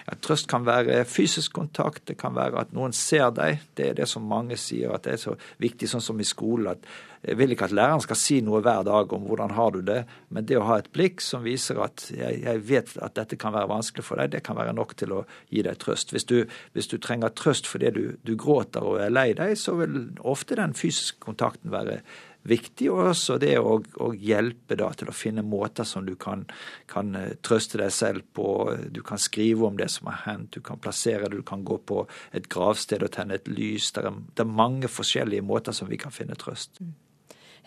Ja, 0.07 0.15
trøst 0.21 0.49
kan 0.49 0.65
være 0.67 1.03
fysisk 1.09 1.53
kontakt, 1.57 2.05
det 2.09 2.17
kan 2.19 2.35
være 2.37 2.63
at 2.63 2.73
noen 2.75 2.95
ser 2.95 3.29
deg. 3.35 3.63
Det 3.77 3.91
er 3.91 3.99
det 4.01 4.09
som 4.09 4.25
mange 4.25 4.57
sier 4.59 4.95
at 4.95 5.05
det 5.05 5.17
er 5.17 5.21
så 5.21 5.35
viktig, 5.61 5.89
sånn 5.89 6.03
som 6.03 6.19
i 6.19 6.27
skolen. 6.27 6.71
at 6.71 6.87
Jeg 7.25 7.37
vil 7.37 7.51
ikke 7.51 7.67
at 7.67 7.75
læreren 7.75 8.03
skal 8.03 8.19
si 8.19 8.39
noe 8.45 8.61
hver 8.63 8.85
dag 8.87 9.13
om 9.13 9.25
hvordan 9.27 9.51
har 9.57 9.73
du 9.75 9.81
det, 9.85 9.99
men 10.29 10.45
det 10.47 10.57
å 10.57 10.65
ha 10.69 10.79
et 10.79 10.91
blikk 10.95 11.21
som 11.21 11.43
viser 11.43 11.81
at 11.83 12.07
jeg, 12.15 12.39
jeg 12.45 12.63
vet 12.69 12.95
at 13.03 13.17
dette 13.19 13.39
kan 13.39 13.53
være 13.53 13.71
vanskelig 13.71 14.05
for 14.07 14.21
deg, 14.21 14.31
det 14.33 14.43
kan 14.45 14.57
være 14.59 14.75
nok 14.77 14.95
til 14.99 15.17
å 15.17 15.25
gi 15.51 15.65
deg 15.67 15.81
trøst. 15.81 16.15
Hvis 16.15 16.27
du, 16.29 16.39
hvis 16.73 16.87
du 16.87 16.97
trenger 16.97 17.35
trøst 17.35 17.67
fordi 17.67 17.91
du, 17.95 18.03
du 18.23 18.35
gråter 18.39 18.85
og 18.85 19.01
er 19.03 19.13
lei 19.13 19.33
deg, 19.37 19.57
så 19.59 19.75
vil 19.81 20.13
ofte 20.23 20.57
den 20.59 20.73
fysiske 20.77 21.19
kontakten 21.23 21.75
være 21.75 21.99
viktig. 21.99 22.27
Og 22.49 23.01
også 23.11 23.37
det 23.41 23.55
å, 23.59 23.77
å 23.79 24.09
hjelpe 24.13 24.77
da 24.79 24.89
til 24.97 25.11
å 25.11 25.15
finne 25.15 25.43
måter 25.45 25.87
som 25.87 26.05
du 26.05 26.15
kan, 26.19 26.45
kan, 26.89 27.13
eh, 27.15 27.35
trøste 27.45 27.81
deg 27.81 27.91
selv 27.95 28.25
på. 28.33 28.47
Du 28.91 29.01
kan 29.05 29.21
skrive 29.21 29.67
om 29.67 29.77
det 29.79 29.89
som 29.93 30.09
har 30.11 30.23
hendt, 30.25 30.57
du 30.57 30.65
kan 30.65 30.81
plassere 30.81 31.29
det, 31.29 31.37
du 31.37 31.45
kan 31.45 31.65
gå 31.65 31.77
på 31.77 32.05
et 32.33 32.49
gravsted 32.49 33.03
og 33.05 33.13
tenne 33.15 33.37
et 33.39 33.51
lys. 33.51 33.91
Det 33.95 34.05
er, 34.05 34.23
det 34.35 34.45
er 34.45 34.57
mange 34.63 34.89
forskjellige 34.91 35.45
måter 35.45 35.75
som 35.75 35.89
vi 35.91 35.99
kan 36.01 36.15
finne 36.15 36.37
trøst. 36.39 36.81
Mm. 36.81 36.95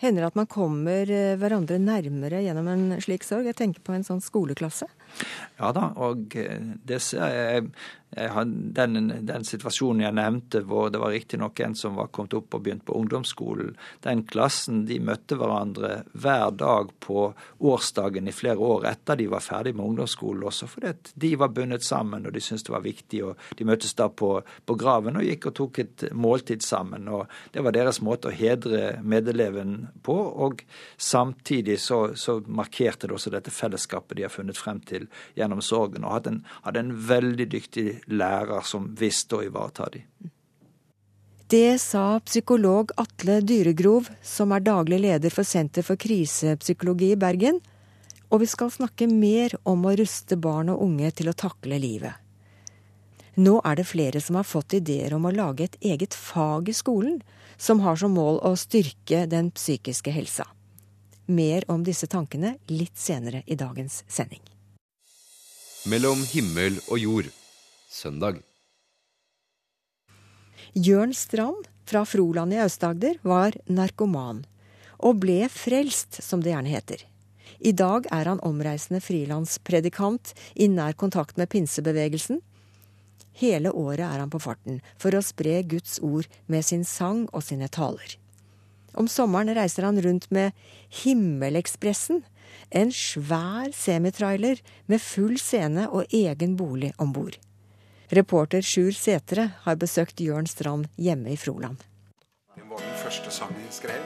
Hender 0.03 0.23
det 0.23 0.31
at 0.33 0.37
man 0.37 0.49
kommer 0.51 1.07
eh, 1.07 1.35
hverandre 1.39 1.77
nærmere 1.79 2.41
gjennom 2.43 2.67
en 2.67 2.87
slik 3.03 3.23
sorg? 3.23 3.47
Jeg 3.47 3.59
tenker 3.59 3.83
på 3.85 3.93
en 3.95 4.03
sånn 4.03 4.23
skoleklasse. 4.23 4.89
Ja 5.59 5.71
da, 5.75 5.89
og 6.01 6.35
eh, 6.39 6.71
det 6.83 7.01
ser 7.01 7.35
jeg 7.35 7.67
den, 8.15 9.25
den, 9.25 9.45
situasjonen 9.45 10.03
jeg 10.05 10.15
nevnte, 10.17 10.61
hvor 10.67 10.89
det 10.93 11.01
var 11.01 11.13
riktignok 11.13 11.59
en 11.65 11.75
som 11.77 11.95
var 11.97 12.11
kommet 12.13 12.35
opp 12.37 12.53
og 12.53 12.63
begynt 12.65 12.85
på 12.85 12.95
ungdomsskolen, 12.97 13.73
den 14.05 14.23
klassen 14.29 14.83
de 14.85 14.99
møtte 15.01 15.37
hverandre 15.39 16.03
hver 16.13 16.53
dag 16.57 16.91
på 17.03 17.25
årsdagen 17.59 18.29
i 18.29 18.35
flere 18.35 18.61
år 18.61 18.87
etter 18.91 19.17
de 19.19 19.27
var 19.31 19.43
ferdig 19.43 19.73
med 19.75 19.85
ungdomsskolen 19.85 20.45
også, 20.49 20.69
fordi 20.69 20.93
de 21.25 21.33
var 21.39 21.53
bundet 21.55 21.85
sammen 21.85 22.27
og 22.27 22.35
de 22.35 22.43
syntes 22.43 22.67
det 22.67 22.75
var 22.75 22.85
viktig. 22.85 23.23
og 23.23 23.57
De 23.57 23.67
møttes 23.67 23.95
da 23.97 24.09
på, 24.09 24.35
på 24.65 24.77
graven 24.79 25.17
og 25.19 25.27
gikk 25.27 25.49
og 25.49 25.57
tok 25.57 25.79
et 25.83 26.05
måltid 26.13 26.63
sammen. 26.63 27.07
og 27.09 27.25
Det 27.51 27.63
var 27.65 27.75
deres 27.75 28.01
måte 28.05 28.29
å 28.29 28.35
hedre 28.35 28.99
medeleven 29.01 29.89
på. 30.03 30.15
og 30.15 30.63
Samtidig 30.97 31.79
så, 31.81 32.13
så 32.15 32.39
markerte 32.45 33.07
det 33.07 33.17
også 33.17 33.33
dette 33.33 33.53
fellesskapet 33.53 34.17
de 34.17 34.27
har 34.27 34.33
funnet 34.33 34.59
frem 34.59 34.81
til 34.85 35.02
gjennom 35.35 35.61
sorgen, 35.61 36.05
og 36.05 36.17
hadde 36.17 36.35
en, 36.35 36.39
hadde 36.63 36.83
en 36.83 36.95
veldig 37.09 37.49
dyktig 37.51 37.87
lærer 38.11 38.65
som 38.67 38.91
visste 38.99 39.39
å 39.39 39.45
ivareta 39.47 39.89
dem. 39.93 40.31
Det 41.53 41.77
sa 41.77 42.19
psykolog 42.25 42.89
Atle 42.97 43.41
Dyregrov, 43.45 44.07
som 44.25 44.55
er 44.55 44.63
daglig 44.65 44.97
leder 45.03 45.29
for 45.29 45.45
Senter 45.45 45.85
for 45.85 45.99
krisepsykologi 46.01 47.11
i 47.13 47.19
Bergen. 47.19 47.59
Og 48.33 48.41
vi 48.41 48.47
skal 48.49 48.71
snakke 48.73 49.05
mer 49.11 49.53
om 49.69 49.85
å 49.85 49.93
ruste 49.93 50.39
barn 50.41 50.71
og 50.73 50.81
unge 50.81 51.11
til 51.13 51.29
å 51.29 51.35
takle 51.37 51.77
livet. 51.77 52.15
Nå 53.35 53.59
er 53.65 53.77
det 53.77 53.85
flere 53.89 54.21
som 54.21 54.39
har 54.39 54.47
fått 54.49 54.75
ideer 54.77 55.13
om 55.13 55.25
å 55.25 55.33
lage 55.33 55.67
et 55.67 55.77
eget 55.81 56.17
fag 56.17 56.69
i 56.69 56.75
skolen, 56.77 57.21
som 57.57 57.83
har 57.85 58.01
som 58.01 58.13
mål 58.17 58.41
å 58.45 58.55
styrke 58.57 59.25
den 59.29 59.51
psykiske 59.53 60.13
helsa. 60.13 60.47
Mer 61.25 61.69
om 61.71 61.85
disse 61.85 62.09
tankene 62.09 62.57
litt 62.69 62.97
senere 62.97 63.43
i 63.45 63.57
dagens 63.57 64.03
sending. 64.07 64.41
Mellom 65.83 66.21
himmel 66.31 66.77
og 66.87 66.99
jord 67.01 67.25
søndag. 67.91 68.37
Jørn 70.79 71.11
Strand 71.11 71.65
fra 71.83 72.05
Froland 72.07 72.55
i 72.55 72.61
Aust-Agder 72.63 73.17
var 73.27 73.57
narkoman, 73.67 74.45
og 75.03 75.19
ble 75.25 75.49
frelst, 75.51 76.21
som 76.23 76.39
det 76.39 76.53
gjerne 76.53 76.71
heter. 76.71 77.03
I 77.59 77.75
dag 77.75 78.07
er 78.15 78.31
han 78.31 78.39
omreisende 78.47 79.03
frilanspredikant 79.03 80.31
i 80.55 80.69
nær 80.71 80.95
kontakt 80.95 81.35
med 81.35 81.51
pinsebevegelsen. 81.51 82.39
Hele 83.43 83.75
året 83.75 84.07
er 84.07 84.23
han 84.23 84.31
på 84.31 84.39
farten 84.39 84.79
for 84.95 85.11
å 85.11 85.25
spre 85.25 85.59
Guds 85.67 85.99
ord 85.99 86.31
med 86.47 86.63
sin 86.63 86.87
sang 86.87 87.25
og 87.33 87.43
sine 87.43 87.67
taler. 87.67 88.15
Om 88.95 89.11
sommeren 89.11 89.51
reiser 89.57 89.83
han 89.83 89.99
rundt 89.99 90.31
med 90.31 90.55
Himmelekspressen, 91.03 92.23
en 92.69 92.91
svær 92.91 93.71
semitrailer 93.75 94.61
med 94.91 95.01
full 95.01 95.37
scene 95.41 95.87
og 95.89 96.13
egen 96.13 96.57
bolig 96.57 96.93
om 96.97 97.13
bord. 97.13 97.37
Reporter 98.13 98.61
Sjur 98.61 98.91
Setre 98.93 99.47
har 99.63 99.79
besøkt 99.81 100.21
Jørn 100.21 100.45
Strand 100.49 100.89
hjemme 101.01 101.31
i 101.33 101.37
Froland. 101.37 101.81
Det 102.53 102.65
var 102.69 102.83
den 102.83 102.97
første 103.01 103.31
sangen 103.33 103.63
jeg 103.65 103.73
skrev. 103.73 104.03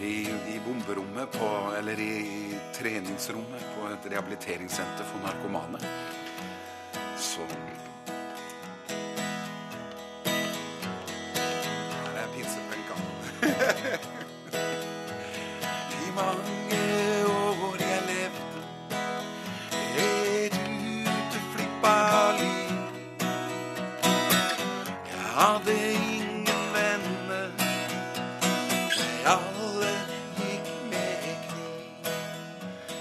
I, 0.00 0.28
i 0.28 0.58
bomberommet 0.64 1.32
på, 1.32 1.48
eller 1.78 2.00
i 2.00 2.12
treningsrommet 2.76 3.64
på 3.74 3.88
et 3.92 4.12
rehabiliteringssenter 4.12 5.04
for 5.08 5.24
narkomane. 5.24 5.80
Så 7.20 7.44
Her 12.04 12.22
er 12.22 12.32
pinsepenka. 12.36 14.06
Mange 16.20 16.80
år 17.32 17.80
jeg 17.80 18.00
levde 18.08 18.60
et 20.02 20.56
uteflippa 20.60 21.94
liv. 22.36 22.74
Jeg 25.08 25.30
hadde 25.36 25.76
ingen 25.94 26.66
venner, 26.74 27.48
alle 29.32 29.92
gikk 30.36 30.68
med 30.90 31.30
kniv. 31.46 32.10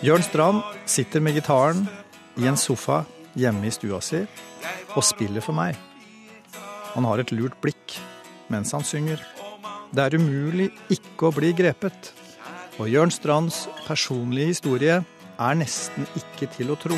Jørn 0.08 0.24
Strand 0.24 0.64
sitter 0.88 1.20
med 1.20 1.36
gitaren 1.36 1.84
i 2.40 2.48
en 2.48 2.60
sofa 2.60 3.02
hjemme 3.36 3.68
i 3.68 3.74
stua 3.76 4.00
si 4.00 4.24
og 4.96 5.04
spiller 5.04 5.44
for 5.44 5.58
meg. 5.60 5.76
Han 6.96 7.06
har 7.06 7.20
et 7.20 7.36
lurt 7.36 7.60
blikk 7.60 8.00
mens 8.50 8.72
han 8.74 8.88
synger. 8.88 9.20
Det 9.92 10.06
er 10.08 10.16
umulig 10.16 10.70
ikke 10.94 11.28
å 11.28 11.36
bli 11.36 11.52
grepet. 11.58 12.14
Og 12.80 12.88
Jørn 12.88 13.12
Strands 13.12 13.66
personlige 13.84 14.54
historie 14.54 15.02
er 15.40 15.58
nesten 15.60 16.08
ikke 16.16 16.48
til 16.56 16.72
å 16.72 16.80
tro. 16.80 16.96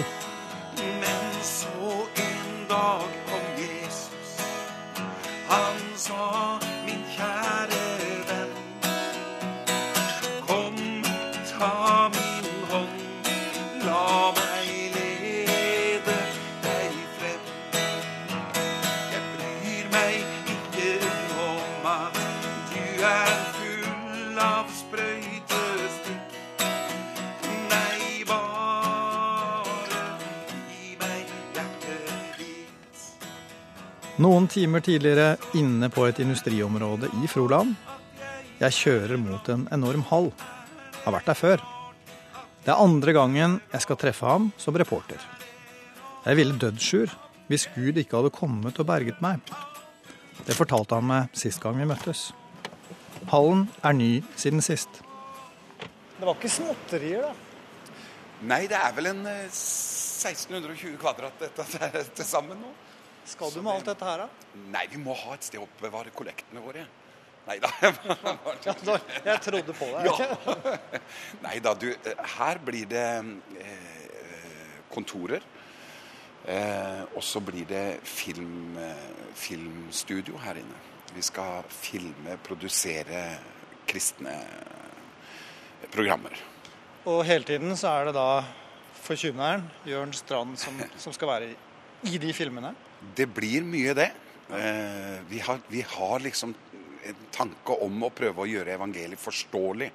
Timer 34.71 34.83
tidligere 34.85 35.37
inne 35.59 35.89
på 35.91 36.05
et 36.07 36.19
industriområde 36.23 37.09
i 37.19 37.27
Froland. 37.27 37.73
Jeg 38.61 38.71
kjører 38.71 39.19
mot 39.19 39.49
en 39.51 39.65
enorm 39.75 40.05
hall. 40.07 40.29
Har 41.03 41.11
vært 41.11 41.27
der 41.27 41.35
før. 41.35 41.63
Det 42.63 42.71
er 42.71 42.79
andre 42.79 43.11
gangen 43.11 43.57
jeg 43.73 43.83
skal 43.83 43.97
treffe 43.99 44.23
ham 44.29 44.45
som 44.55 44.77
reporter. 44.79 45.19
Jeg 46.23 46.37
ville 46.39 46.55
dødd, 46.55 46.79
Sjur, 46.79 47.11
hvis 47.49 47.67
Gud 47.75 47.99
ikke 47.99 48.15
hadde 48.15 48.31
kommet 48.31 48.79
og 48.79 48.87
berget 48.87 49.19
meg. 49.19 49.43
Det 50.47 50.55
fortalte 50.55 50.95
han 50.95 51.09
meg 51.09 51.35
sist 51.35 51.59
gang 51.59 51.75
vi 51.75 51.89
møttes. 51.89 52.29
Hallen 53.27 53.65
er 53.83 53.97
ny 53.97 54.11
siden 54.39 54.63
sist. 54.63 55.01
Det 55.81 56.23
var 56.23 56.37
ikke 56.37 56.53
småtterier, 56.53 57.27
da? 57.27 57.35
Nei, 58.47 58.63
det 58.71 58.79
er 58.79 58.95
vel 58.95 59.11
en 59.11 59.25
eh, 59.27 59.51
1620 59.51 60.95
kvadrat 61.01 61.43
dette 61.43 61.67
er 61.75 62.07
til 62.15 62.29
sammen 62.29 62.63
nå. 62.63 62.71
Skal 63.25 63.51
du 63.53 63.61
med 63.61 63.73
alt 63.73 63.85
dette 63.91 64.05
her, 64.07 64.23
da? 64.25 64.57
Nei, 64.73 64.85
vi 64.91 64.99
må 65.01 65.13
ha 65.15 65.35
et 65.37 65.45
sted 65.45 65.59
å 65.61 65.65
oppbevare 65.67 66.11
kollektene 66.15 66.61
våre. 66.63 66.83
Nei 67.47 67.57
da. 67.61 67.69
Jeg 69.25 69.37
trodde 69.45 69.73
på 69.77 69.87
deg. 69.95 70.09
Ja. 70.09 70.91
Nei 71.45 71.55
da, 71.63 71.73
du. 71.73 71.87
eh, 71.93 72.21
Her 72.37 72.59
blir 72.65 72.85
det 72.89 73.05
eh, 73.61 74.75
kontorer. 74.93 75.41
Eh, 76.45 77.01
og 77.15 77.21
så 77.25 77.41
blir 77.45 77.65
det 77.69 77.85
film, 78.07 78.77
filmstudio 79.37 80.37
her 80.41 80.57
inne. 80.61 80.79
Vi 81.13 81.21
skal 81.25 81.65
filme, 81.69 82.37
produsere 82.45 83.23
kristne 83.89 84.37
programmer. 85.91 86.37
Og 87.09 87.23
hele 87.25 87.43
tiden 87.45 87.73
så 87.77 87.89
er 87.99 88.09
det 88.09 88.15
da 88.15 88.27
forkynneren, 89.01 89.65
Jørn 89.89 90.13
Strand, 90.13 90.57
som, 90.61 90.77
som 91.01 91.13
skal 91.13 91.27
være 91.33 91.49
i, 91.51 91.55
i 92.13 92.19
de 92.21 92.31
filmene. 92.37 92.71
Det 93.15 93.27
blir 93.33 93.65
mye 93.65 93.95
det. 93.97 94.11
Eh, 94.51 95.17
vi, 95.29 95.39
har, 95.39 95.59
vi 95.67 95.81
har 95.87 96.19
liksom 96.19 96.53
en 97.03 97.25
tanke 97.33 97.77
om 97.81 98.03
å 98.03 98.11
prøve 98.13 98.43
å 98.43 98.49
gjøre 98.49 98.75
evangeliet 98.75 99.21
forståelig. 99.21 99.89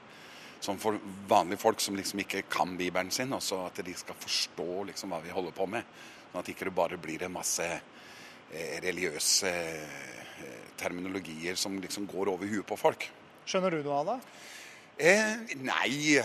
Sånn 0.64 0.80
for 0.80 0.98
vanlige 1.28 1.60
folk 1.60 1.82
som 1.84 1.96
liksom 1.98 2.24
ikke 2.24 2.46
kan 2.50 2.72
Bibelen 2.78 3.12
sin, 3.14 3.34
også 3.36 3.60
at 3.68 3.82
de 3.84 3.94
skal 3.94 4.16
forstå 4.18 4.86
liksom 4.90 5.12
hva 5.12 5.20
vi 5.22 5.34
holder 5.34 5.54
på 5.54 5.68
med. 5.70 5.86
Sånn 6.30 6.40
at 6.40 6.50
ikke 6.50 6.66
det 6.68 6.74
bare 6.76 6.98
blir 7.00 7.22
en 7.26 7.36
masse 7.36 7.66
eh, 7.68 8.76
religiøse 8.82 9.52
eh, 9.52 10.58
terminologier 10.80 11.58
som 11.60 11.76
liksom 11.80 12.08
går 12.10 12.32
over 12.32 12.50
huet 12.50 12.66
på 12.66 12.80
folk. 12.80 13.06
Skjønner 13.46 13.76
du 13.76 13.84
noe 13.84 14.00
av 14.00 14.10
det? 14.10 14.18
Eh, 14.96 15.56
nei 15.60 16.16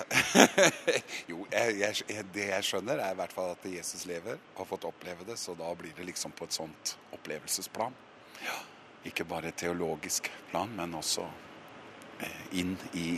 Jo, 1.31 1.41
jeg, 1.51 1.73
jeg, 2.07 2.25
det 2.31 2.45
jeg 2.53 2.63
skjønner, 2.63 3.01
er 3.03 3.11
i 3.11 3.17
hvert 3.19 3.33
fall 3.35 3.51
at 3.51 3.65
Jesus 3.67 4.05
lever, 4.07 4.39
har 4.55 4.67
fått 4.69 4.87
oppleve 4.87 5.27
det, 5.27 5.35
så 5.39 5.55
da 5.59 5.73
blir 5.75 5.91
det 5.97 6.07
liksom 6.07 6.31
på 6.31 6.47
et 6.47 6.55
sånt 6.55 6.93
opplevelsesplan. 7.11 7.97
Ja, 8.45 8.55
ikke 9.05 9.25
bare 9.27 9.51
et 9.51 9.59
teologisk 9.59 10.29
plan, 10.51 10.71
men 10.77 10.95
også 10.95 11.25
eh, 12.21 12.43
inn 12.61 12.77
i 12.95 13.17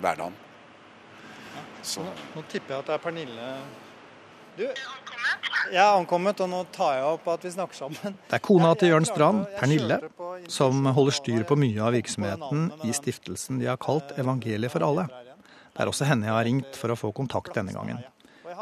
hverdagen. 0.00 0.36
Så 1.82 2.04
Nå, 2.04 2.12
nå 2.36 2.42
tipper 2.48 2.76
jeg 2.76 2.82
at 2.84 2.88
det 2.88 2.94
er 2.94 3.00
Pernille 3.02 3.46
Du, 4.56 4.64
jeg 5.70 5.80
er 5.80 5.94
ankommet, 5.94 6.40
og 6.42 6.50
nå 6.50 6.60
tar 6.74 6.96
jeg 6.98 7.08
opp 7.12 7.26
at 7.30 7.44
vi 7.46 7.52
snakker 7.54 7.78
sammen. 7.78 8.14
Det 8.28 8.38
er 8.38 8.42
kona 8.44 8.72
til 8.78 8.92
Jørn 8.92 9.08
Strand, 9.08 9.44
Pernille, 9.58 9.98
som 10.50 10.86
holder 10.96 11.16
styr 11.18 11.44
på 11.48 11.58
mye 11.60 11.82
av 11.86 11.94
virksomheten 11.94 12.70
i 12.86 12.94
stiftelsen 12.96 13.60
de 13.62 13.68
har 13.70 13.80
kalt 13.82 14.14
Evangeliet 14.20 14.72
for 14.72 14.86
alle. 14.86 15.06
Det 15.70 15.84
er 15.84 15.90
også 15.90 16.08
henne 16.08 16.26
jeg 16.26 16.36
har 16.36 16.48
ringt 16.48 16.78
for 16.78 16.92
å 16.92 16.98
få 16.98 17.12
kontakt 17.16 17.54
denne 17.56 17.74
gangen. 17.76 18.02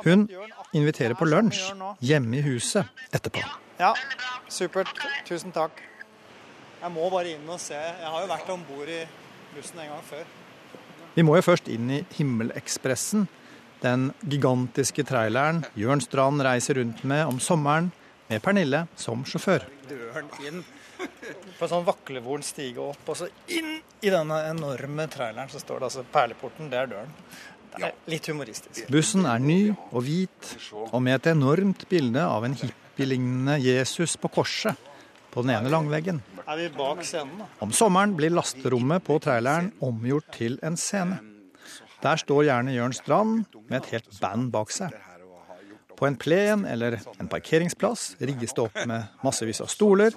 Hun 0.05 0.29
inviterer 0.77 1.17
på 1.19 1.27
lunsj 1.27 1.71
hjemme 2.05 2.39
i 2.39 2.45
huset 2.45 2.87
etterpå. 3.15 3.43
Ja, 3.81 3.95
supert. 4.53 4.93
Tusen 5.27 5.55
takk. 5.55 5.81
Jeg 6.79 6.93
må 6.95 7.09
bare 7.11 7.33
inn 7.35 7.49
og 7.51 7.59
se. 7.63 7.79
Jeg 7.79 8.13
har 8.13 8.23
jo 8.23 8.31
vært 8.31 8.53
om 8.55 8.63
bord 8.69 8.91
i 8.91 9.01
bussen 9.55 9.81
en 9.83 9.91
gang 9.95 10.05
før. 10.07 10.29
Vi 11.17 11.25
må 11.27 11.35
jo 11.39 11.43
først 11.43 11.71
inn 11.73 11.89
i 11.91 12.05
Himmelekspressen, 12.15 13.27
den 13.83 14.11
gigantiske 14.27 15.05
traileren 15.07 15.63
Jørn 15.79 16.03
Strand 16.03 16.43
reiser 16.45 16.81
rundt 16.81 17.05
med 17.09 17.27
om 17.27 17.39
sommeren, 17.43 17.93
med 18.29 18.43
Pernille 18.45 18.83
som 18.99 19.23
sjåfør. 19.25 19.65
Døren 19.89 20.27
inn 20.45 20.65
på 20.99 21.65
en 21.65 21.71
sånn 21.71 21.87
vaklevoren 21.87 22.45
stige 22.45 22.83
opp, 22.83 23.07
og 23.09 23.17
så 23.17 23.29
inn 23.55 23.79
i 24.05 24.11
denne 24.13 24.41
enorme 24.51 25.07
traileren 25.11 25.51
så 25.53 25.63
står 25.63 25.81
det 25.81 25.89
altså 25.89 26.05
Perleporten, 26.13 26.69
det 26.73 26.83
er 26.83 26.91
døren. 26.91 27.15
Det 27.79 27.87
er 27.87 27.95
litt 28.11 28.29
humoristisk. 28.31 28.83
Bussen 28.91 29.27
er 29.29 29.41
ny 29.43 29.61
og 29.93 30.03
hvit, 30.07 30.53
og 30.91 31.01
med 31.05 31.21
et 31.21 31.31
enormt 31.33 31.87
bilde 31.91 32.25
av 32.25 32.47
en 32.49 32.57
hippielignende 32.59 33.59
Jesus 33.63 34.17
på 34.21 34.31
korset 34.35 34.89
på 35.31 35.45
den 35.45 35.55
ene 35.55 35.73
langveggen. 35.73 36.21
Er 36.49 36.57
vi 36.59 36.69
bak 36.75 37.05
scenen, 37.07 37.45
da? 37.45 37.49
Om 37.65 37.75
sommeren 37.77 38.17
blir 38.19 38.33
lasterommet 38.35 39.05
på 39.07 39.19
traileren 39.23 39.71
omgjort 39.85 40.33
til 40.39 40.57
en 40.65 40.79
scene. 40.81 41.21
Der 42.03 42.17
står 42.21 42.45
gjerne 42.47 42.75
Jørn 42.77 42.95
Strand 42.95 43.45
med 43.69 43.81
et 43.81 43.93
helt 43.95 44.21
band 44.21 44.53
bak 44.55 44.71
seg. 44.71 44.95
På 45.99 46.07
en 46.07 46.17
plen 46.19 46.63
eller 46.69 47.01
en 47.19 47.31
parkeringsplass 47.31 48.13
rigges 48.23 48.55
det 48.55 48.63
opp 48.69 48.77
med 48.87 49.09
massevis 49.27 49.61
av 49.65 49.71
stoler. 49.73 50.15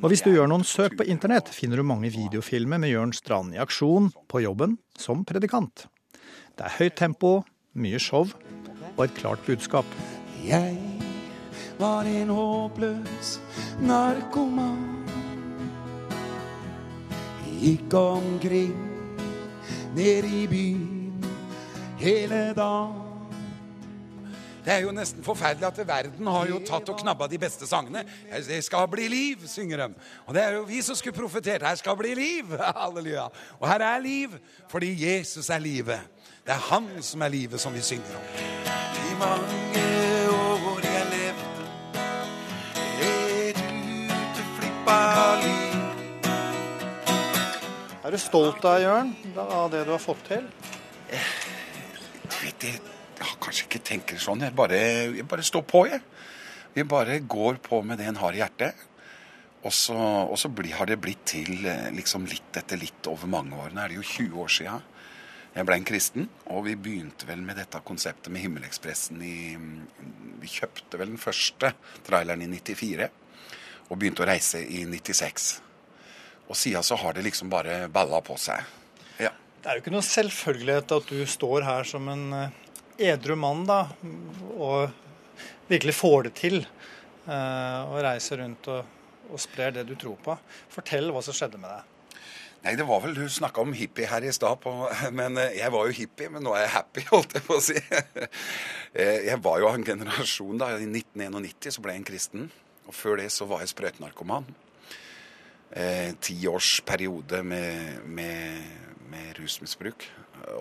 Og 0.00 0.06
hvis 0.08 0.22
du 0.24 0.30
gjør 0.32 0.48
noen 0.48 0.64
søk 0.64 0.96
på 0.96 1.04
internett, 1.12 1.50
finner 1.52 1.76
du 1.76 1.84
mange 1.84 2.08
videofilmer 2.14 2.80
med 2.80 2.94
Jørn 2.94 3.12
Strand 3.12 3.52
i 3.52 3.60
aksjon 3.60 4.08
på 4.30 4.40
jobben 4.46 4.78
som 4.96 5.26
predikant. 5.28 5.86
Det 6.56 6.64
er 6.64 6.76
høyt 6.78 6.96
tempo, 6.96 7.34
mye 7.74 8.00
show 8.00 8.30
og 8.94 9.04
et 9.04 9.16
klart 9.18 9.44
budskap. 9.44 9.84
Jeg 10.46 10.78
var 11.80 12.08
en 12.08 12.32
håpløs 12.32 13.36
narkoman. 13.82 14.92
Gikk 17.64 17.94
omkring 17.96 18.83
nede 19.94 20.42
i 20.42 20.46
byen 20.46 21.24
hele 21.98 22.54
dagen. 22.56 23.00
Det 24.64 24.72
er 24.72 24.78
jo 24.86 24.92
nesten 24.96 25.24
forferdelig 25.24 25.66
at 25.66 25.88
verden 25.88 26.26
har 26.26 26.46
jo 26.48 26.58
tatt 26.64 26.88
og 26.88 26.96
knabba 27.02 27.26
de 27.28 27.38
beste 27.38 27.66
sangene. 27.68 28.00
Det 28.46 28.62
skal 28.64 28.88
bli 28.88 29.08
liv, 29.12 29.42
synger 29.48 29.82
de. 29.82 29.88
Og 30.24 30.34
det 30.34 30.42
er 30.42 30.52
jo 30.56 30.62
vi 30.64 30.80
som 30.82 30.96
skulle 30.96 31.16
profetert. 31.16 31.62
Her 31.62 31.74
skal 31.76 31.96
bli 32.00 32.14
liv! 32.16 32.56
Halleluja. 32.80 33.26
Og 33.60 33.68
her 33.68 33.84
er 33.84 33.98
liv, 34.00 34.28
fordi 34.68 35.04
Jesus 35.04 35.50
er 35.50 35.58
livet. 35.58 36.00
Det 36.46 36.52
er 36.56 36.64
han 36.72 36.88
som 37.00 37.20
er 37.20 37.28
livet, 37.28 37.60
som 37.60 37.74
vi 37.74 37.80
synger 37.80 38.16
om. 38.16 38.22
I 39.12 39.14
mange 39.20 39.84
år 40.32 40.80
jeg 40.84 41.06
levde 41.12 41.46
du 41.58 41.64
til 42.72 43.04
liv. 43.04 43.14
Er 48.04 48.12
du 48.12 48.18
stolt 48.20 48.60
av 48.68 48.82
Jørn, 48.82 49.14
av 49.40 49.70
det 49.72 49.78
du 49.88 49.94
har 49.94 50.02
fått 50.02 50.26
til? 50.28 50.42
Du 51.08 52.34
vet, 52.42 52.66
jeg, 52.68 52.82
har 53.16 53.38
kanskje 53.40 53.64
ikke 53.64 53.80
tenker 53.80 54.20
sånn. 54.20 54.44
Jeg 54.44 54.52
bare, 54.52 54.80
jeg 55.16 55.24
bare 55.30 55.46
står 55.46 55.64
på, 55.64 55.86
jeg. 55.88 56.02
Vi 56.74 56.84
bare 56.84 57.16
går 57.24 57.62
på 57.64 57.80
med 57.80 58.02
det 58.02 58.10
en 58.10 58.20
har 58.20 58.36
i 58.36 58.42
hjertet. 58.42 58.84
Og 59.64 59.72
så, 59.72 59.96
og 59.96 60.36
så 60.36 60.52
blir, 60.52 60.74
har 60.76 60.92
det 60.92 61.00
blitt 61.00 61.24
til 61.32 61.64
eh, 61.64 61.88
liksom 61.96 62.28
litt 62.28 62.60
etter 62.60 62.76
litt 62.76 63.08
over 63.08 63.30
mange 63.38 63.56
år. 63.56 63.72
Nå 63.72 63.80
er 63.80 63.94
det 63.94 64.02
jo 64.02 64.04
20 64.10 64.44
år 64.44 64.52
sia 64.52 64.76
jeg 65.54 65.64
ble 65.64 65.80
en 65.80 65.88
kristen. 65.88 66.30
Og 66.52 66.66
vi 66.68 66.76
begynte 66.76 67.24
vel 67.30 67.40
med 67.46 67.56
dette 67.56 67.80
konseptet 67.88 68.28
med 68.34 68.44
Himmelekspressen 68.44 69.24
i 69.24 69.36
Vi 70.44 70.56
kjøpte 70.58 71.00
vel 71.00 71.14
den 71.14 71.22
første 71.24 71.72
traileren 72.04 72.44
i 72.44 72.52
94. 72.52 73.08
Og 73.88 73.96
begynte 73.96 74.26
å 74.26 74.28
reise 74.28 74.60
i 74.60 74.84
96. 74.84 75.63
Og 76.48 76.56
siden 76.58 76.84
så 76.84 76.96
har 77.00 77.14
det 77.16 77.24
liksom 77.24 77.48
bare 77.52 77.86
balla 77.92 78.20
på 78.24 78.36
seg. 78.40 78.60
Ja. 79.22 79.30
Det 79.62 79.70
er 79.70 79.78
jo 79.78 79.84
ikke 79.84 79.94
noe 79.94 80.04
selvfølgelighet 80.04 80.92
at 80.98 81.08
du 81.08 81.22
står 81.30 81.64
her 81.64 81.88
som 81.88 82.08
en 82.12 82.26
eh, 82.36 82.58
edru 83.12 83.34
mann, 83.40 83.64
da, 83.68 83.78
og 84.58 84.90
virkelig 85.70 85.94
får 85.96 86.28
det 86.28 86.34
til. 86.42 86.60
eh, 87.26 87.80
Og 87.88 88.02
reiser 88.04 88.42
rundt 88.42 88.68
og, 88.68 88.84
og 89.32 89.40
sprer 89.40 89.72
det 89.78 89.86
du 89.88 89.94
tror 89.96 90.18
på. 90.22 90.36
Fortell 90.74 91.08
hva 91.14 91.22
som 91.24 91.34
skjedde 91.36 91.58
med 91.62 91.72
deg. 91.72 91.90
Nei, 92.64 92.72
det 92.80 92.84
var 92.88 93.02
vel 93.04 93.12
Du 93.12 93.26
snakka 93.28 93.60
om 93.60 93.74
hippie 93.76 94.06
her 94.08 94.24
i 94.24 94.30
stad, 94.32 94.62
men 95.18 95.36
eh, 95.40 95.56
jeg 95.58 95.72
var 95.72 95.88
jo 95.88 95.96
hippie. 95.96 96.28
Men 96.32 96.44
nå 96.44 96.52
er 96.56 96.66
jeg 96.66 96.74
happy, 96.76 97.06
holdt 97.14 97.34
jeg 97.38 97.46
på 97.48 97.56
å 97.56 97.64
si. 97.64 97.80
Jeg 98.94 99.40
var 99.42 99.58
jo 99.58 99.66
av 99.66 99.74
en 99.74 99.84
generasjon 99.84 100.60
da. 100.60 100.68
I 100.78 100.84
1991 100.86 101.74
så 101.74 101.82
ble 101.82 101.96
jeg 101.96 102.00
en 102.04 102.06
kristen. 102.06 102.44
Og 102.86 102.94
før 102.94 103.16
det 103.18 103.30
så 103.34 103.46
var 103.50 103.64
jeg 103.64 103.72
sprøytenarkoman. 103.72 104.44
Eh, 105.74 106.14
Ti 106.22 106.36
års 106.46 106.76
periode 106.86 107.40
med, 107.42 108.04
med, 108.06 108.62
med 109.10 109.32
rusmisbruk. 109.40 110.06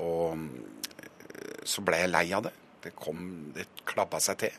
Og 0.02 0.34
eh, 0.34 1.60
så 1.69 1.84
ble 1.86 1.99
jeg 2.02 2.10
lei 2.10 2.26
av 2.34 2.47
det. 2.47 2.54
Det 2.84 2.95
kom 2.97 3.52
Det 3.54 3.67
klabba 3.86 4.17
seg 4.23 4.41
til. 4.41 4.56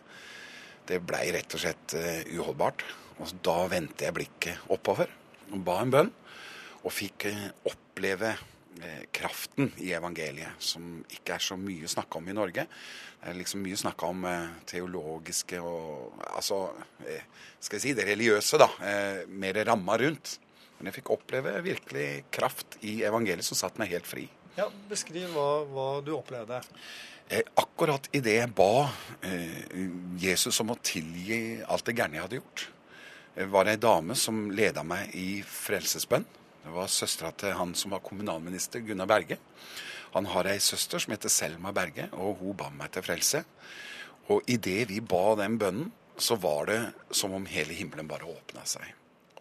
Det 0.87 1.01
blei 1.03 1.27
rett 1.35 1.57
og 1.59 1.65
slett 1.65 1.97
eh, 1.99 2.23
uholdbart. 2.37 2.85
Og 3.19 3.35
da 3.43 3.65
vendte 3.73 4.07
jeg 4.07 4.15
blikket 4.15 4.71
oppover 4.75 5.11
og 5.51 5.61
ba 5.67 5.81
en 5.83 5.91
bønn 5.93 6.09
og 6.85 6.93
fikk 6.93 7.31
eh, 7.31 7.49
oppleve 7.71 8.37
kraften 9.15 9.69
i 9.87 9.93
evangeliet, 9.95 10.57
som 10.59 10.97
ikke 11.15 11.37
er 11.37 11.43
så 11.47 11.55
mye 11.55 11.87
snakka 11.87 12.19
om 12.19 12.27
i 12.27 12.35
Norge. 12.35 12.65
Det 13.21 13.29
er 13.31 13.37
liksom 13.39 13.61
mye 13.63 13.79
snakka 13.79 14.09
om 14.11 14.25
teologiske 14.67 15.61
og 15.63 16.25
Altså, 16.35 16.59
skal 17.63 17.79
jeg 17.79 17.85
si 17.85 17.93
det 17.95 18.09
religiøse, 18.09 18.59
da. 18.59 18.67
Mer 19.31 19.61
ramma 19.71 19.95
rundt. 20.03 20.35
Men 20.79 20.91
jeg 20.91 20.99
fikk 21.01 21.13
oppleve 21.15 21.55
virkelig 21.65 22.09
kraft 22.35 22.79
i 22.83 23.01
evangeliet 23.07 23.47
som 23.47 23.59
satte 23.59 23.81
meg 23.81 23.93
helt 23.95 24.09
fri. 24.09 24.27
Ja, 24.59 24.69
Beskriv 24.91 25.33
hva, 25.35 25.49
hva 25.67 25.89
du 26.05 26.13
opplevde. 26.17 26.61
Eh, 27.29 27.43
akkurat 27.57 28.09
idet 28.13 28.37
jeg 28.37 28.53
ba 28.55 28.85
eh, 29.25 29.65
Jesus 30.21 30.61
om 30.61 30.75
å 30.75 30.81
tilgi 30.85 31.63
alt 31.65 31.87
det 31.89 31.95
gærne 31.97 32.19
jeg 32.19 32.27
hadde 32.27 32.41
gjort, 32.41 32.65
eh, 33.35 33.49
var 33.49 33.65
det 33.65 33.79
ei 33.79 33.81
dame 33.81 34.17
som 34.19 34.51
leda 34.53 34.85
meg 34.85 35.15
i 35.17 35.41
frelsesbønn. 35.41 36.27
Det 36.65 36.73
var 36.73 36.93
søstera 36.93 37.33
til 37.37 37.57
han 37.57 37.73
som 37.77 37.97
var 37.97 38.05
kommunalminister, 38.05 38.85
Gunnar 38.85 39.09
Berge. 39.09 39.39
Han 40.15 40.29
har 40.31 40.47
ei 40.49 40.61
søster 40.63 41.01
som 41.03 41.13
heter 41.17 41.33
Selma 41.33 41.73
Berge, 41.75 42.07
og 42.13 42.39
hun 42.41 42.57
ba 42.57 42.69
meg 42.73 42.93
til 42.95 43.05
frelse. 43.05 43.43
Og 44.33 44.45
idet 44.49 44.87
vi 44.93 45.01
ba 45.01 45.35
den 45.41 45.59
bønnen, 45.61 45.91
så 46.17 46.37
var 46.39 46.69
det 46.71 46.79
som 47.11 47.33
om 47.35 47.49
hele 47.51 47.75
himmelen 47.75 48.07
bare 48.09 48.29
åpna 48.31 48.63
seg. 48.69 48.87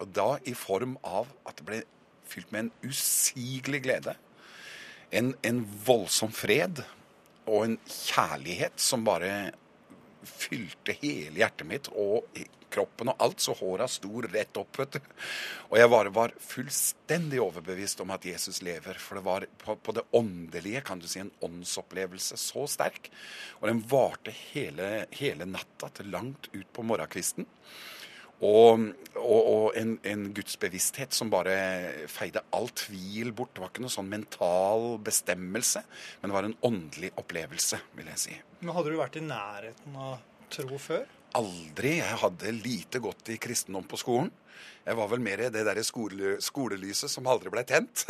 Og 0.02 0.10
da 0.14 0.28
i 0.44 0.54
form 0.58 0.96
av 1.06 1.30
at 1.46 1.58
det 1.58 1.66
ble 1.68 1.82
fylt 2.28 2.50
med 2.54 2.66
en 2.66 2.90
usigelig 2.90 3.84
glede. 3.84 4.16
En, 5.14 5.34
en 5.46 5.62
voldsom 5.86 6.32
fred 6.34 6.82
og 7.44 7.66
en 7.66 7.76
kjærlighet 7.86 8.80
som 8.80 9.04
bare 9.06 9.52
fylte 10.24 10.96
hele 11.02 11.36
hjertet 11.42 11.68
mitt 11.68 11.90
og 11.92 12.24
kroppen 12.74 13.12
og 13.12 13.22
alt, 13.22 13.42
så 13.42 13.54
håra 13.56 13.86
sto 13.90 14.22
rett 14.24 14.58
opp. 14.58 14.78
vet 14.80 14.96
du. 14.96 15.10
Og 15.70 15.78
jeg 15.78 15.90
bare 15.92 16.12
var 16.14 16.34
fullstendig 16.42 17.40
overbevist 17.42 18.02
om 18.02 18.12
at 18.14 18.26
Jesus 18.26 18.62
lever. 18.66 18.98
For 18.98 19.20
det 19.20 19.24
var 19.26 19.46
på, 19.62 19.76
på 19.76 19.94
det 19.96 20.06
åndelige, 20.16 20.82
kan 20.86 20.98
du 20.98 21.06
si, 21.10 21.20
en 21.22 21.32
åndsopplevelse 21.44 22.38
så 22.40 22.66
sterk. 22.70 23.10
Og 23.60 23.68
den 23.70 23.84
varte 23.90 24.34
hele, 24.34 25.06
hele 25.14 25.48
natta 25.48 25.92
til 25.94 26.10
langt 26.14 26.50
ut 26.54 26.66
på 26.74 26.86
morgenkvisten. 26.86 27.46
Og, 28.44 28.84
og, 29.16 29.40
og 29.40 29.66
en, 29.78 29.94
en 30.04 30.26
gudsbevissthet 30.36 31.16
som 31.16 31.30
bare 31.32 31.56
feide 32.12 32.42
all 32.56 32.68
tvil 32.76 33.32
bort. 33.36 33.54
Det 33.54 33.64
var 33.64 33.72
ikke 33.72 33.86
noe 33.86 33.94
sånn 33.94 34.10
mental 34.10 34.94
bestemmelse, 35.04 35.84
men 36.20 36.30
det 36.30 36.36
var 36.36 36.48
en 36.50 36.56
åndelig 36.68 37.14
opplevelse, 37.20 37.80
vil 37.96 38.12
jeg 38.12 38.24
si. 38.26 38.38
Men 38.60 38.74
Hadde 38.76 38.92
du 38.92 39.00
vært 39.00 39.20
i 39.20 39.24
nærheten 39.24 40.00
av 40.00 40.16
tro 40.52 40.80
før? 40.80 41.06
Aldri. 41.34 41.96
Jeg 41.98 42.20
hadde 42.20 42.56
lite 42.60 43.00
godt 43.02 43.32
i 43.32 43.40
kristendom 43.42 43.86
på 43.90 43.98
skolen. 43.98 44.30
Jeg 44.84 44.98
var 44.98 45.08
vel 45.08 45.22
mer 45.24 45.40
i 45.40 45.48
det 45.48 45.62
der 45.64 45.80
skole, 45.86 46.34
skolelyset 46.44 47.10
som 47.10 47.26
aldri 47.30 47.50
ble 47.50 47.64
tent. 47.66 48.04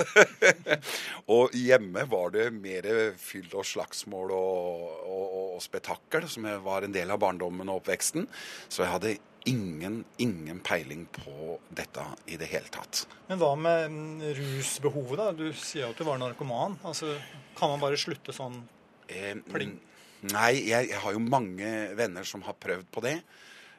og 1.35 1.55
hjemme 1.55 2.03
var 2.11 2.35
det 2.35 2.49
mer 2.57 2.89
fyll 3.21 3.47
og 3.55 3.67
slagsmål 3.69 4.35
og, 4.35 4.91
og, 5.07 5.23
og, 5.23 5.47
og 5.55 5.63
spetakkel, 5.63 6.27
som 6.31 6.49
var 6.67 6.85
en 6.85 6.95
del 6.95 7.15
av 7.15 7.23
barndommen 7.23 7.71
og 7.71 7.81
oppveksten. 7.81 8.27
Så 8.67 8.83
jeg 8.83 8.93
hadde 8.93 9.15
ingen, 9.51 10.05
ingen 10.23 10.61
peiling 10.65 11.07
på 11.13 11.59
dette 11.69 12.05
i 12.27 12.39
det 12.41 12.49
hele 12.51 12.71
tatt. 12.73 13.05
Men 13.29 13.41
hva 13.41 13.51
med 13.59 13.91
mm, 13.93 14.23
rusbehovet, 14.39 15.19
da? 15.21 15.27
Du 15.37 15.47
sier 15.53 15.85
jo 15.87 15.91
at 15.93 16.01
du 16.01 16.05
var 16.09 16.21
narkoman. 16.23 16.79
Altså, 16.85 17.17
Kan 17.59 17.71
man 17.75 17.83
bare 17.83 18.01
slutte 18.01 18.33
sånn 18.35 18.63
Eh, 19.09 19.35
Pling. 19.53 19.75
Nei, 20.33 20.53
jeg, 20.65 20.89
jeg 20.89 21.01
har 21.03 21.13
jo 21.13 21.21
mange 21.21 21.69
venner 21.99 22.25
som 22.25 22.41
har 22.47 22.57
prøvd 22.57 22.87
på 22.91 23.03
det. 23.05 23.19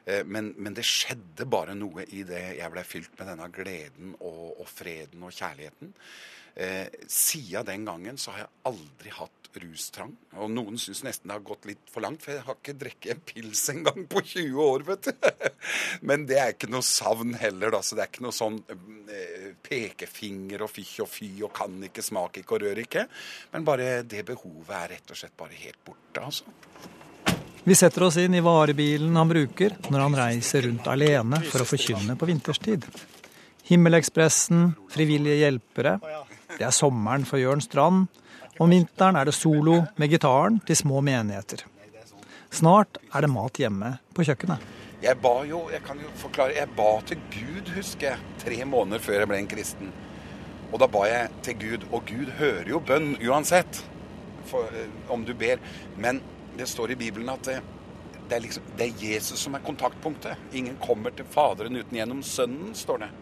Eh, 0.06 0.22
Men, 0.22 0.52
men 0.56 0.74
det 0.76 0.84
skjedde 0.86 1.48
bare 1.50 1.74
noe 1.74 2.04
i 2.14 2.22
det 2.22 2.44
jeg 2.60 2.70
ble 2.70 2.84
fylt 2.86 3.18
med 3.18 3.26
denne 3.32 3.48
gleden 3.50 4.14
og, 4.20 4.60
og 4.62 4.68
freden 4.70 5.26
og 5.26 5.34
kjærligheten. 5.34 5.90
Eh, 6.56 6.86
siden 7.06 7.66
den 7.68 7.84
gangen 7.84 8.16
så 8.18 8.32
har 8.32 8.46
jeg 8.46 8.54
aldri 8.70 9.12
hatt 9.12 9.46
rustrang. 9.60 10.12
Og 10.36 10.50
noen 10.52 10.78
syns 10.80 11.02
nesten 11.04 11.30
det 11.30 11.36
har 11.36 11.44
gått 11.46 11.66
litt 11.68 11.90
for 11.92 12.04
langt, 12.04 12.22
for 12.24 12.34
jeg 12.34 12.44
har 12.46 12.58
ikke 12.58 12.76
drukket 12.80 13.12
en 13.12 13.22
pils 13.28 13.62
engang 13.72 14.06
på 14.10 14.22
20 14.24 14.60
år, 14.64 14.84
vet 14.90 15.08
du. 15.08 15.28
Men 16.08 16.26
det 16.28 16.38
er 16.40 16.54
ikke 16.54 16.70
noe 16.72 16.84
savn 16.86 17.34
heller, 17.40 17.72
da. 17.76 17.82
Så 17.84 17.96
det 17.96 18.06
er 18.06 18.12
ikke 18.12 18.26
noe 18.26 18.36
sånn 18.36 18.58
eh, 18.68 19.48
pekefinger 19.64 20.66
og 20.66 20.72
fikk 20.72 20.94
og 21.06 21.10
fy 21.12 21.30
og 21.46 21.52
kan 21.56 21.76
ikke, 21.88 22.04
smak 22.04 22.40
ikke 22.42 22.58
og 22.58 22.64
rør 22.66 22.84
ikke. 22.84 23.06
Men 23.54 23.66
bare 23.68 23.90
det 24.08 24.24
behovet 24.28 24.76
er 24.80 24.94
rett 24.96 25.12
og 25.12 25.20
slett 25.20 25.36
bare 25.38 25.60
helt 25.64 25.82
borte, 25.84 26.24
altså. 26.24 26.56
Vi 27.66 27.74
setter 27.74 28.04
oss 28.06 28.14
inn 28.22 28.36
i 28.38 28.44
varebilen 28.46 29.16
han 29.18 29.26
bruker 29.26 29.72
når 29.90 30.02
han 30.04 30.16
reiser 30.20 30.68
rundt 30.68 30.86
alene 30.86 31.40
for 31.48 31.64
å 31.64 31.66
forkynne 31.66 32.14
på 32.14 32.28
vinterstid. 32.28 32.86
Himmelekspressen, 33.66 34.68
frivillige 34.94 35.40
hjelpere. 35.40 35.96
Det 36.56 36.64
er 36.64 36.72
sommeren 36.72 37.26
for 37.28 37.36
Jørn 37.40 37.60
Strand. 37.60 38.06
Om 38.56 38.72
vinteren 38.72 39.18
er 39.20 39.28
det 39.28 39.34
solo 39.36 39.82
med 40.00 40.08
gitaren 40.08 40.56
til 40.64 40.78
små 40.78 41.02
menigheter. 41.04 41.66
Snart 42.48 42.96
er 43.12 43.26
det 43.26 43.28
mat 43.28 43.60
hjemme 43.60 43.90
på 44.16 44.24
kjøkkenet. 44.24 44.62
Jeg 45.02 45.18
ba 45.20 45.34
jo, 45.44 45.66
jeg 45.68 45.82
kan 45.84 46.00
jo 46.00 46.08
forklare, 46.16 46.56
jeg 46.56 46.72
ba 46.72 46.94
til 47.04 47.20
Gud, 47.34 47.68
husker 47.76 48.14
jeg, 48.14 48.30
tre 48.40 48.62
måneder 48.64 49.02
før 49.04 49.20
jeg 49.20 49.28
ble 49.28 49.40
en 49.42 49.50
kristen. 49.50 49.90
Og 50.72 50.80
da 50.80 50.88
ba 50.88 51.04
jeg 51.10 51.28
til 51.44 51.58
Gud, 51.60 51.84
og 51.92 52.08
Gud 52.08 52.32
hører 52.38 52.70
jo 52.72 52.80
bønn 52.80 53.12
uansett, 53.20 53.82
for, 54.48 54.72
eh, 54.72 54.88
om 55.12 55.26
du 55.28 55.34
ber. 55.34 55.60
Men 56.00 56.22
det 56.56 56.70
står 56.72 56.94
i 56.94 56.98
Bibelen 57.04 57.28
at 57.28 57.44
det, 57.44 57.60
det, 58.30 58.38
er 58.38 58.40
liksom, 58.46 58.72
det 58.78 58.88
er 58.88 59.04
Jesus 59.10 59.44
som 59.44 59.54
er 59.54 59.66
kontaktpunktet. 59.66 60.40
Ingen 60.56 60.80
kommer 60.80 61.12
til 61.12 61.28
Faderen 61.28 61.76
uten 61.76 62.00
gjennom 62.00 62.24
Sønnen, 62.24 62.72
står 62.74 63.04
det. 63.04 63.12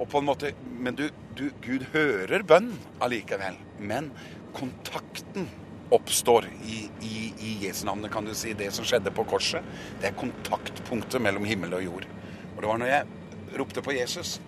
Og 0.00 0.08
på 0.08 0.20
en 0.20 0.28
måte, 0.30 0.54
Men 0.80 0.96
du, 0.96 1.10
du, 1.36 1.50
Gud 1.60 1.84
hører 1.92 2.42
bønn 2.42 2.72
allikevel. 3.04 3.58
Men 3.78 4.10
kontakten 4.56 5.48
oppstår 5.90 6.46
i, 6.64 6.86
i, 7.04 7.32
i 7.38 7.56
Jesu 7.66 7.84
navn, 7.86 8.06
kan 8.12 8.24
du 8.24 8.34
si. 8.34 8.54
Det 8.56 8.70
som 8.72 8.86
skjedde 8.86 9.12
på 9.14 9.26
korset, 9.28 9.66
det 10.00 10.10
er 10.10 10.18
kontaktpunktet 10.18 11.20
mellom 11.22 11.44
himmel 11.48 11.74
og 11.76 11.84
jord. 11.84 12.06
Og 12.54 12.62
det 12.62 12.70
var 12.70 12.80
når 12.80 12.92
jeg 12.92 13.58
ropte 13.58 13.82
på 13.84 13.96
Jesus, 13.96 14.38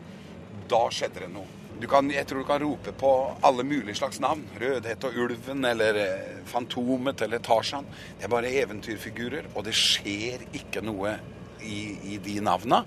da 0.70 0.86
skjedde 0.94 1.26
det 1.26 1.32
noe. 1.34 1.58
Kan, 1.90 2.12
jeg 2.14 2.28
tror 2.30 2.44
du 2.44 2.46
kan 2.46 2.62
rope 2.62 2.92
på 2.94 3.10
alle 3.42 3.64
mulige 3.66 3.98
slags 3.98 4.20
navn. 4.22 4.44
Rødhet 4.60 5.02
og 5.08 5.16
Ulven 5.18 5.64
eller 5.66 5.96
eh, 5.98 6.42
Fantomet 6.46 7.24
eller 7.26 7.42
Tarzan. 7.42 7.88
Det 8.20 8.28
er 8.28 8.30
bare 8.30 8.52
eventyrfigurer, 8.60 9.48
og 9.56 9.66
det 9.66 9.74
skjer 9.74 10.44
ikke 10.54 10.84
noe 10.86 11.16
i, 11.58 11.80
i 12.14 12.20
de 12.22 12.36
navna. 12.44 12.84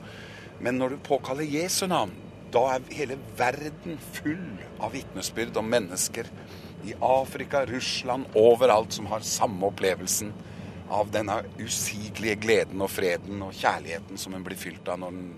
Men 0.64 0.80
når 0.80 0.96
du 0.96 1.04
påkaller 1.04 1.44
Jesu 1.44 1.84
navn, 1.92 2.14
da 2.54 2.66
er 2.76 2.86
hele 2.94 3.18
verden 3.38 3.98
full 4.14 4.46
av 4.84 4.94
vitnesbyrd 4.96 5.58
om 5.60 5.70
mennesker 5.70 6.30
i 6.86 6.94
Afrika, 7.02 7.66
Russland, 7.66 8.30
overalt 8.38 8.94
som 8.94 9.08
har 9.10 9.26
samme 9.26 9.72
opplevelsen 9.72 10.34
av 10.94 11.10
denne 11.14 11.40
usigelige 11.58 12.38
gleden 12.44 12.84
og 12.86 12.92
freden 12.94 13.42
og 13.42 13.56
kjærligheten 13.58 14.22
som 14.22 14.36
en 14.38 14.46
blir 14.46 14.60
fylt 14.60 14.88
av 14.92 15.02
når 15.02 15.18
en 15.18 15.32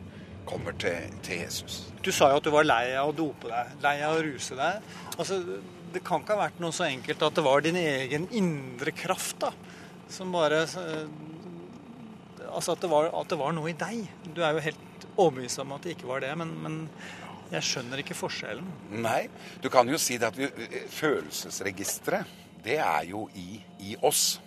kommer 0.48 0.76
til, 0.80 1.08
til, 1.24 1.44
Jesus. 1.44 1.80
Du 2.04 2.12
sa 2.16 2.32
jo 2.32 2.40
at 2.40 2.46
du 2.46 2.52
var 2.54 2.68
lei 2.68 2.84
av 2.96 3.12
å 3.12 3.16
dope 3.16 3.50
deg, 3.52 3.74
lei 3.84 3.96
av 4.08 4.18
å 4.18 4.24
ruse 4.24 4.56
deg. 4.56 4.92
Altså, 5.16 5.40
det 5.94 6.04
kan 6.08 6.24
ikke 6.24 6.36
ha 6.36 6.46
vært 6.46 6.62
noe 6.64 6.76
så 6.76 6.86
enkelt 6.88 7.24
at 7.28 7.36
det 7.36 7.44
var 7.48 7.64
din 7.64 7.80
egen 7.80 8.28
indre 8.36 8.94
kraft 8.96 9.40
da, 9.48 9.54
som 10.12 10.36
bare 10.36 10.66
Altså 12.48 12.74
at 12.74 12.82
det, 12.82 12.88
var, 12.90 13.10
at 13.12 13.28
det 13.28 13.36
var 13.38 13.52
noe 13.54 13.68
i 13.70 13.76
deg. 13.76 14.06
Du 14.34 14.40
er 14.40 14.56
jo 14.56 14.62
helt 14.64 14.84
overbevist 15.16 15.62
om 15.64 15.74
at 15.76 15.86
det 15.86 15.96
ikke 15.96 16.10
var 16.10 16.24
det, 16.24 16.34
men, 16.40 16.54
men 16.64 16.78
jeg 17.52 17.64
skjønner 17.64 18.02
ikke 18.02 18.18
forskjellen. 18.18 18.68
Nei, 19.04 19.28
du 19.64 19.70
kan 19.72 19.88
jo 19.90 20.00
si 20.02 20.18
det 20.20 20.32
at 20.32 20.40
vi, 20.40 20.50
følelsesregisteret, 20.92 22.36
det 22.66 22.80
er 22.84 23.06
jo 23.08 23.28
i, 23.38 23.62
i 23.88 23.96
oss. 24.04 24.40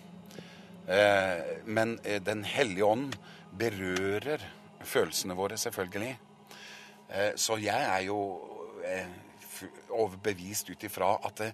Eh, 0.85 1.61
men 1.65 1.95
eh, 2.03 2.19
Den 2.21 2.43
hellige 2.45 2.85
ånd 2.85 3.15
berører 3.57 4.43
følelsene 4.85 5.37
våre, 5.37 5.57
selvfølgelig. 5.57 6.13
Eh, 7.09 7.31
så 7.35 7.57
jeg 7.61 7.87
er 7.87 8.05
jo 8.05 8.19
eh, 8.85 9.09
overbevist 9.89 10.69
ut 10.69 10.83
ifra 10.83 11.15
at 11.25 11.45
det, 11.45 11.53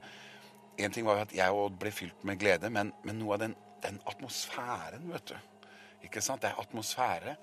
En 0.77 0.93
ting 0.93 1.07
var 1.07 1.15
jo 1.17 1.21
at 1.25 1.31
jeg 1.33 1.69
ble 1.81 1.89
fylt 1.89 2.25
med 2.27 2.38
glede, 2.38 2.69
men, 2.69 2.91
men 3.01 3.17
noe 3.17 3.33
av 3.33 3.39
den, 3.41 3.55
den 3.81 3.95
atmosfæren, 4.05 5.07
vet 5.10 5.31
du 5.31 5.38
ikke 6.05 6.21
sant? 6.23 6.41
Det 6.43 6.51
er 6.51 6.62
atmosfære 6.62 7.36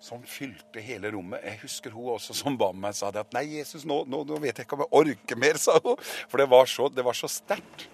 som 0.00 0.22
fylte 0.24 0.80
hele 0.80 1.12
rommet. 1.12 1.44
Jeg 1.44 1.60
husker 1.62 1.92
hun 1.94 2.14
også 2.16 2.34
som 2.36 2.56
ba 2.58 2.70
meg 2.72 2.96
sa 2.96 3.12
det 3.12 3.20
at 3.26 3.34
nei, 3.36 3.44
Jesus, 3.58 3.84
nå, 3.84 4.02
nå, 4.08 4.24
nå 4.28 4.40
vet 4.40 4.56
jeg 4.56 4.68
ikke 4.68 4.78
om 4.78 4.86
jeg 4.86 4.94
orker 5.02 5.40
mer, 5.40 5.60
sa 5.60 5.76
hun. 5.84 6.00
For 6.30 6.40
det 6.40 6.48
var 6.50 6.70
så, 6.70 6.88
det 6.88 7.04
var 7.04 7.16
så 7.16 7.28
sterkt. 7.30 7.88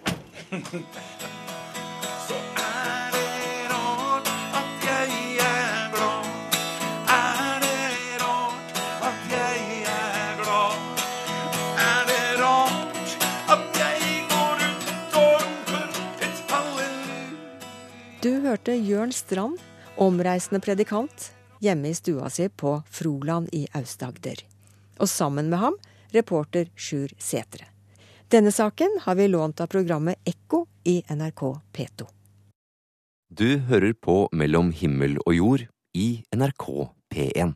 Du 18.27 18.33
hørte 18.43 18.73
Jørn 18.73 19.11
Strand, 19.15 19.59
omreisende 19.97 20.61
predikant, 20.63 21.31
hjemme 21.59 21.89
i 21.89 21.97
stua 21.97 22.29
si 22.29 22.49
på 22.49 22.77
Froland 22.89 23.49
i 23.53 23.65
Aust-Agder. 23.73 24.43
Og 25.01 25.09
sammen 25.09 25.49
med 25.49 25.61
ham 25.61 25.77
reporter 26.13 26.69
Sjur 26.75 27.11
Setre. 27.17 27.67
Denne 28.27 28.51
saken 28.51 28.99
har 29.05 29.15
vi 29.15 29.27
lånt 29.27 29.61
av 29.61 29.71
programmet 29.71 30.19
Ekko 30.27 30.65
i 30.83 30.99
NRK 31.09 31.43
P2. 31.73 32.07
Du 33.29 33.57
hører 33.69 33.93
på 33.93 34.27
Mellom 34.31 34.71
himmel 34.71 35.17
og 35.25 35.35
jord 35.35 35.63
i 35.95 36.09
NRK 36.35 36.67
P1. 37.13 37.55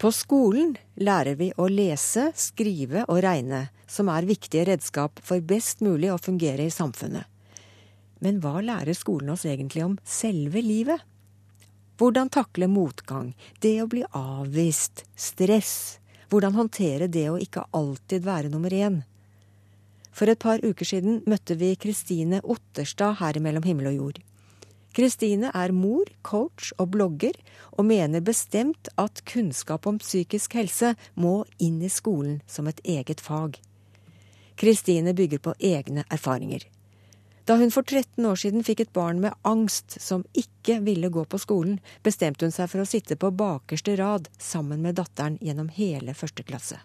På 0.00 0.10
skolen 0.12 0.74
lærer 1.00 1.36
vi 1.40 1.50
å 1.56 1.68
lese, 1.70 2.26
skrive 2.36 3.06
og 3.08 3.22
regne, 3.24 3.68
som 3.88 4.10
er 4.12 4.26
viktige 4.28 4.66
redskap 4.68 5.20
for 5.24 5.40
best 5.40 5.80
mulig 5.84 6.10
å 6.12 6.20
fungere 6.20 6.66
i 6.66 6.72
samfunnet. 6.72 7.24
Men 8.24 8.40
hva 8.40 8.62
lærer 8.64 8.96
skolen 8.96 9.34
oss 9.34 9.44
egentlig 9.44 9.84
om 9.84 9.98
selve 10.08 10.62
livet? 10.64 11.02
Hvordan 12.00 12.30
takle 12.32 12.66
motgang, 12.66 13.34
det 13.62 13.76
å 13.82 13.90
bli 13.90 14.02
avvist, 14.16 15.04
stress, 15.14 16.00
hvordan 16.32 16.56
håndtere 16.56 17.06
det 17.06 17.28
å 17.30 17.38
ikke 17.38 17.68
alltid 17.76 18.24
være 18.24 18.50
nummer 18.50 18.72
én. 18.74 19.02
For 20.14 20.30
et 20.30 20.40
par 20.42 20.62
uker 20.62 20.88
siden 20.88 21.20
møtte 21.30 21.54
vi 21.60 21.74
Kristine 21.78 22.40
Otterstad 22.42 23.20
her 23.20 23.38
mellom 23.42 23.66
himmel 23.66 23.92
og 23.92 23.98
jord. 23.98 24.18
Kristine 24.94 25.50
er 25.54 25.74
mor, 25.74 26.06
coach 26.22 26.70
og 26.78 26.92
blogger, 26.94 27.34
og 27.74 27.88
mener 27.88 28.22
bestemt 28.22 28.90
at 28.98 29.24
kunnskap 29.26 29.88
om 29.90 29.98
psykisk 29.98 30.54
helse 30.54 30.92
må 31.18 31.40
inn 31.58 31.80
i 31.82 31.90
skolen 31.90 32.38
som 32.46 32.70
et 32.70 32.82
eget 32.86 33.22
fag. 33.22 33.58
Kristine 34.54 35.14
bygger 35.18 35.42
på 35.42 35.56
egne 35.58 36.06
erfaringer. 36.14 36.62
Da 37.44 37.58
hun 37.60 37.68
for 37.68 37.84
13 37.84 38.24
år 38.24 38.38
siden 38.40 38.64
fikk 38.64 38.86
et 38.86 38.92
barn 38.96 39.18
med 39.20 39.34
angst 39.44 39.98
som 40.00 40.22
ikke 40.32 40.78
ville 40.86 41.10
gå 41.12 41.26
på 41.28 41.40
skolen, 41.42 41.76
bestemte 42.00 42.48
hun 42.48 42.54
seg 42.54 42.70
for 42.72 42.80
å 42.80 42.88
sitte 42.88 43.18
på 43.20 43.28
bakerste 43.36 43.98
rad 44.00 44.30
sammen 44.40 44.80
med 44.80 44.96
datteren 44.96 45.36
gjennom 45.44 45.68
hele 45.76 46.16
første 46.16 46.46
klasse. 46.46 46.78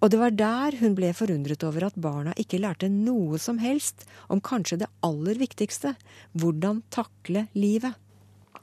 Og 0.00 0.08
det 0.12 0.20
var 0.20 0.32
der 0.36 0.78
hun 0.80 0.96
ble 0.96 1.12
forundret 1.16 1.64
over 1.68 1.84
at 1.86 2.00
barna 2.00 2.32
ikke 2.40 2.62
lærte 2.64 2.88
noe 2.92 3.36
som 3.40 3.60
helst 3.60 4.06
om 4.32 4.40
kanskje 4.44 4.80
det 4.82 4.90
aller 5.04 5.36
viktigste 5.40 5.94
hvordan 6.32 6.80
takle 6.92 7.46
livet. 7.52 7.92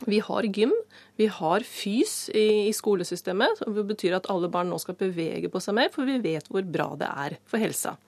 Vi 0.09 0.17
har 0.25 0.45
gym, 0.49 0.73
vi 1.21 1.27
har 1.29 1.61
fys 1.61 2.31
i, 2.33 2.73
skolesystemet. 2.73 3.61
som 3.61 3.77
betyr 3.87 4.17
at 4.17 4.29
alle 4.33 4.49
barn 4.49 4.69
nå 4.73 4.79
skal 4.81 4.97
bevege 4.97 5.49
på 5.53 5.61
seg 5.61 5.77
mer, 5.77 5.91
for 5.93 6.09
vi 6.09 6.17
vet 6.17 6.49
hvor 6.49 6.65
bra 6.65 6.95
det 6.97 7.09
er 7.09 7.37
for 7.45 7.61
helsa. 7.61 7.99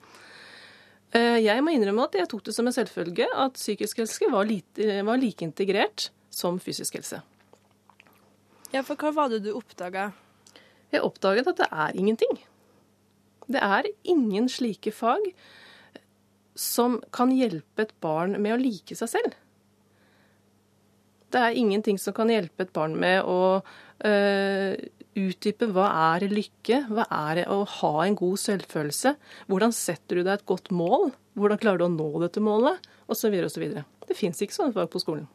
Eh, 1.14 1.38
jeg 1.44 1.62
må 1.62 1.74
innrømme 1.74 2.08
at 2.08 2.16
jeg 2.18 2.30
tok 2.30 2.42
det 2.48 2.54
som 2.56 2.66
en 2.66 2.74
selvfølge 2.74 3.28
at 3.30 3.58
psykisk 3.58 4.02
helse 4.02 4.30
var, 4.32 4.48
lite, 4.48 4.98
var 5.06 5.20
like 5.20 5.46
integrert 5.46 6.08
som 6.34 6.58
fysisk 6.62 6.98
helse. 6.98 7.20
Ja, 8.74 8.82
for 8.82 8.98
hva 8.98 9.12
var 9.14 9.30
det 9.30 9.44
du 9.44 9.52
oppdaga? 9.54 10.08
Jeg 10.90 11.06
oppdaget 11.06 11.50
at 11.50 11.60
det 11.62 11.68
er 11.70 11.94
ingenting. 11.98 12.40
Det 13.46 13.60
er 13.62 13.86
ingen 14.08 14.48
slike 14.50 14.90
fag 14.94 15.30
som 16.58 17.00
kan 17.14 17.30
hjelpe 17.34 17.86
et 17.86 17.94
barn 18.02 18.34
med 18.40 18.56
å 18.56 18.60
like 18.60 18.96
seg 18.98 19.10
selv. 19.10 19.38
Det 21.34 21.42
er 21.42 21.58
ingenting 21.58 21.98
som 21.98 22.14
kan 22.14 22.30
hjelpe 22.30 22.66
et 22.66 22.74
barn 22.74 22.94
med 22.98 23.26
å 23.26 23.38
øh, 24.06 24.74
utdype 25.18 25.68
hva 25.74 25.86
er 26.14 26.26
lykke, 26.30 26.84
hva 26.90 27.06
er 27.10 27.40
det 27.40 27.46
å 27.52 27.62
ha 27.78 27.92
en 28.04 28.16
god 28.18 28.40
selvfølelse, 28.42 29.14
hvordan 29.50 29.74
setter 29.74 30.20
du 30.20 30.22
deg 30.24 30.34
et 30.38 30.46
godt 30.48 30.70
mål, 30.74 31.12
hvordan 31.38 31.60
klarer 31.62 31.82
du 31.82 31.86
å 31.88 31.94
nå 31.94 32.10
dette 32.22 32.42
målet, 32.44 32.82
osv. 33.10 33.34
osv. 33.46 33.66
Det 34.08 34.18
fins 34.18 34.42
ikke 34.42 34.56
sånne 34.56 34.76
fag 34.76 34.90
på 34.92 35.02
skolen. 35.02 35.26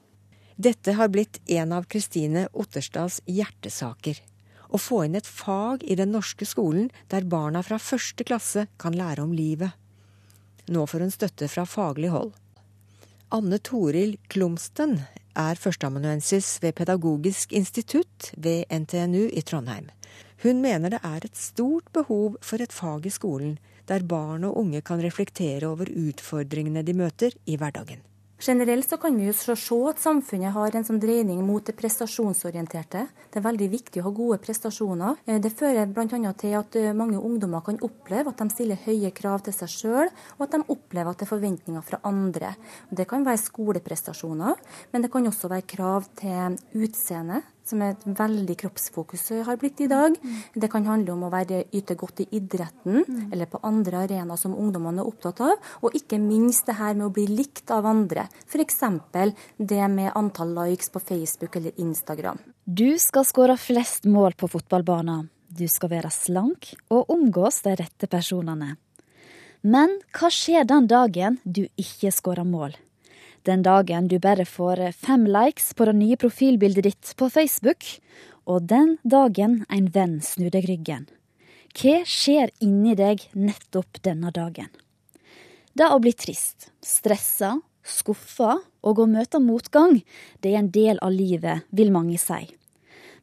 Dette 0.59 0.93
har 0.97 1.07
blitt 1.07 1.39
en 1.47 1.71
av 1.71 1.87
Kristine 1.87 2.49
Otterstads 2.51 3.21
hjertesaker. 3.25 4.19
å 4.69 4.77
få 4.77 4.99
inn 5.05 5.15
et 5.17 5.25
fag 5.25 5.81
i 5.81 5.95
den 5.97 6.11
norske 6.13 6.45
skolen 6.45 6.91
der 7.09 7.25
barna 7.25 7.63
fra 7.65 7.79
første 7.81 8.21
klasse 8.21 8.67
kan 8.77 8.93
lære 8.93 9.23
om 9.23 9.31
livet. 9.33 9.71
Nå 10.69 10.83
får 10.85 10.99
hun 10.99 11.13
støtte 11.15 11.47
fra 11.49 11.65
faglig 11.65 12.11
hold. 12.13 12.35
Anne 13.33 13.57
Toril 13.57 14.17
Klumsten 14.29 14.99
er 15.35 15.59
førsteamanuensis 15.59 16.57
ved 16.63 16.75
Pedagogisk 16.77 17.53
institutt 17.53 18.31
ved 18.37 18.65
NTNU 18.71 19.29
i 19.29 19.41
Trondheim. 19.41 19.89
Hun 20.43 20.61
mener 20.61 20.89
det 20.89 21.01
er 21.03 21.25
et 21.25 21.37
stort 21.37 21.89
behov 21.93 22.37
for 22.41 22.63
et 22.63 22.73
fag 22.73 23.05
i 23.05 23.13
skolen 23.13 23.57
der 23.89 24.05
barn 24.05 24.45
og 24.45 24.57
unge 24.61 24.81
kan 24.85 25.01
reflektere 25.01 25.67
over 25.67 25.89
utfordringene 25.89 26.83
de 26.85 26.93
møter 26.93 27.33
i 27.45 27.57
hverdagen. 27.57 28.08
Generelt 28.41 28.89
så 28.89 28.95
kan 28.97 29.17
vi 29.19 29.25
jo 29.27 29.33
se 29.35 29.51
at 29.89 29.99
samfunnet 29.99 30.53
har 30.55 30.75
en 30.75 30.85
sånn 30.87 30.99
dreining 31.01 31.41
mot 31.43 31.65
det 31.67 31.73
prestasjonsorienterte. 31.75 33.01
Det 33.27 33.41
er 33.41 33.43
veldig 33.43 33.67
viktig 33.73 33.99
å 33.99 34.05
ha 34.05 34.13
gode 34.15 34.37
prestasjoner. 34.39 35.19
Eh, 35.27 35.41
det 35.43 35.51
fører 35.51 35.91
bl.a. 35.91 36.31
til 36.39 36.55
at 36.55 36.77
eh, 36.79 36.93
mange 36.95 37.19
ungdommer 37.19 37.65
kan 37.65 37.81
oppleve 37.83 38.31
at 38.31 38.39
de 38.39 38.47
stiller 38.53 38.79
høye 38.85 39.11
krav 39.11 39.43
til 39.43 39.57
seg 39.57 39.73
sjøl, 39.73 40.13
og 40.37 40.45
at 40.47 40.55
de 40.55 40.63
opplever 40.71 41.11
at 41.11 41.19
det 41.19 41.27
er 41.27 41.33
forventninger 41.33 41.83
fra 41.83 41.99
andre. 42.07 42.53
Det 42.87 43.09
kan 43.11 43.27
være 43.27 43.43
skoleprestasjoner, 43.43 44.63
men 44.93 45.03
det 45.03 45.11
kan 45.11 45.27
også 45.27 45.51
være 45.51 45.67
krav 45.75 46.07
til 46.23 46.55
utseende 46.79 47.43
som 47.69 47.83
er 47.85 47.93
et 47.93 48.05
veldig 48.19 48.55
kroppsfokus 48.63 49.27
har 49.45 49.59
blitt 49.61 49.81
i 49.85 49.89
dag. 49.91 50.17
Det 50.53 50.69
kan 50.71 50.87
handle 50.89 51.13
om 51.13 51.27
å 51.27 51.31
være 51.33 51.63
yte 51.75 51.95
godt 51.99 52.23
i 52.25 52.29
idretten 52.39 53.29
eller 53.29 53.49
på 53.49 53.61
andre 53.65 54.03
arenaer 54.05 54.39
som 54.39 54.57
ungdommene 54.57 55.03
er 55.03 55.09
opptatt 55.09 55.41
av. 55.45 55.71
Og 55.85 55.95
ikke 55.97 56.19
minst 56.21 56.67
det 56.69 56.79
her 56.79 56.95
med 56.97 57.09
å 57.09 57.13
bli 57.13 57.27
likt 57.29 57.71
av 57.73 57.87
andre. 57.89 58.27
F.eks. 58.49 58.81
det 59.57 59.87
med 59.93 60.13
antall 60.15 60.55
likes 60.57 60.89
på 60.89 61.01
Facebook 61.03 61.55
eller 61.59 61.77
Instagram. 61.77 62.41
Du 62.65 62.97
skal 63.01 63.25
skåre 63.25 63.57
flest 63.57 64.05
mål 64.09 64.37
på 64.37 64.49
fotballbanen. 64.51 65.29
Du 65.49 65.65
skal 65.67 65.89
være 65.95 66.11
slank 66.13 66.73
og 66.93 67.09
omgås 67.09 67.63
de 67.65 67.73
rette 67.79 68.07
personene. 68.07 68.75
Men 69.61 69.97
hva 70.15 70.29
skjer 70.31 70.67
den 70.67 70.87
dagen 70.87 71.39
du 71.43 71.65
ikke 71.75 72.13
skårer 72.15 72.47
mål? 72.47 72.77
Den 73.49 73.63
dagen 73.65 74.05
du 74.07 74.19
bare 74.21 74.43
får 74.45 74.91
fem 74.93 75.23
likes 75.25 75.71
på 75.73 75.87
det 75.89 75.95
nye 75.97 76.17
profilbildet 76.21 76.85
ditt 76.85 77.13
på 77.17 77.31
Facebook, 77.33 77.85
og 78.45 78.67
den 78.69 78.97
dagen 79.01 79.63
en 79.73 79.87
venn 79.95 80.19
snur 80.21 80.51
deg 80.53 80.67
ryggen. 80.69 81.07
Hva 81.73 82.03
skjer 82.05 82.51
inni 82.61 82.93
deg 82.99 83.23
nettopp 83.33 84.03
denne 84.05 84.29
dagen? 84.35 84.69
Det 85.73 85.87
å 85.89 85.97
bli 86.03 86.13
trist, 86.13 86.69
stressa, 86.85 87.55
skuffa 87.81 88.59
og 88.85 89.01
å 89.01 89.07
møte 89.09 89.41
motgang, 89.41 90.03
det 90.45 90.53
er 90.53 90.61
en 90.61 90.69
del 90.75 91.01
av 91.01 91.15
livet, 91.15 91.65
vil 91.73 91.89
mange 91.95 92.21
si. 92.21 92.43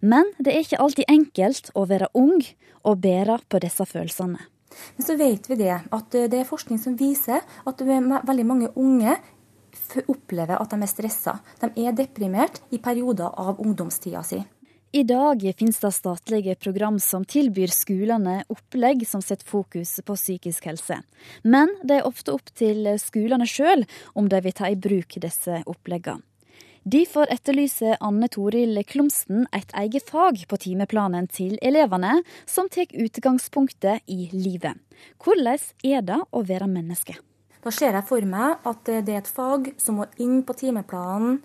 Men 0.03 0.33
det 0.43 0.57
er 0.57 0.67
ikke 0.67 0.83
alltid 0.83 1.11
enkelt 1.13 1.71
å 1.79 1.87
være 1.87 2.11
ung 2.19 2.41
og 2.83 2.99
bære 3.07 3.39
på 3.47 3.63
disse 3.63 3.87
følelsene. 3.87 4.43
Men 4.99 5.07
så 5.07 5.15
vet 5.17 5.47
vi 5.49 5.63
det, 5.63 5.79
at 5.79 6.19
det 6.19 6.35
er 6.35 6.49
forskning 6.49 6.83
som 6.83 6.99
viser 6.99 7.41
at 7.41 7.87
veldig 7.87 8.47
mange 8.49 8.75
unge 8.75 9.15
opplever 10.07 10.61
at 10.61 10.73
de 10.73 10.83
er 10.83 10.91
stressa. 10.91 11.39
De 11.63 11.71
er 11.87 11.97
deprimert 11.97 12.61
i 12.71 12.81
perioder 12.83 13.33
av 13.33 13.61
ungdomstida 13.63 14.23
si. 14.27 14.43
I 14.97 15.03
dag 15.03 15.43
finnes 15.59 15.79
det 15.83 15.91
statlige 15.93 16.55
program 16.55 17.01
som 17.03 17.25
tilbyr 17.29 17.73
skolene 17.75 18.37
opplegg 18.49 19.03
som 19.09 19.21
setter 19.21 19.45
fokus 19.45 19.99
på 20.07 20.15
psykisk 20.17 20.71
helse. 20.71 21.01
Men 21.43 21.75
det 21.83 21.99
er 21.99 22.09
ofte 22.09 22.33
opp 22.33 22.49
til 22.57 22.89
skolene 23.03 23.49
sjøl 23.51 23.85
om 24.15 24.31
de 24.33 24.41
vil 24.47 24.57
ta 24.57 24.71
i 24.71 24.79
bruk 24.79 25.19
disse 25.21 25.61
oppleggene. 25.67 26.23
Derfor 26.87 27.27
etterlyser 27.35 27.97
Anne 27.99 28.29
Toril 28.31 28.79
Klumsten 28.87 29.49
et 29.51 29.73
eget 29.75 30.07
fag 30.07 30.45
på 30.47 30.59
timeplanen 30.63 31.27
til 31.27 31.57
elevene, 31.59 32.21
som 32.47 32.71
tar 32.71 32.87
utgangspunktet 32.95 34.07
i 34.07 34.29
livet. 34.31 34.79
Hvordan 35.19 35.59
er 35.83 36.07
det 36.07 36.21
å 36.31 36.47
være 36.47 36.71
menneske? 36.71 37.19
Da 37.67 37.73
ser 37.75 37.97
jeg 37.99 38.07
for 38.07 38.23
meg 38.31 38.61
at 38.71 38.87
det 38.87 39.11
er 39.11 39.25
et 39.25 39.27
fag 39.27 39.73
som 39.83 39.97
må 39.99 40.05
inn 40.23 40.45
på 40.47 40.55
timeplanen 40.55 41.41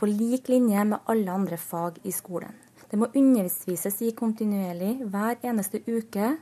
på 0.00 0.08
lik 0.10 0.48
linje 0.50 0.82
med 0.88 1.06
alle 1.12 1.30
andre 1.30 1.58
fag 1.62 2.00
i 2.02 2.10
skolen. 2.10 2.50
Det 2.90 2.98
må 2.98 3.06
undervises 3.14 4.00
i 4.02 4.10
kontinuerlig 4.18 4.96
hver 5.12 5.38
eneste 5.46 5.78
uke. 5.86 6.32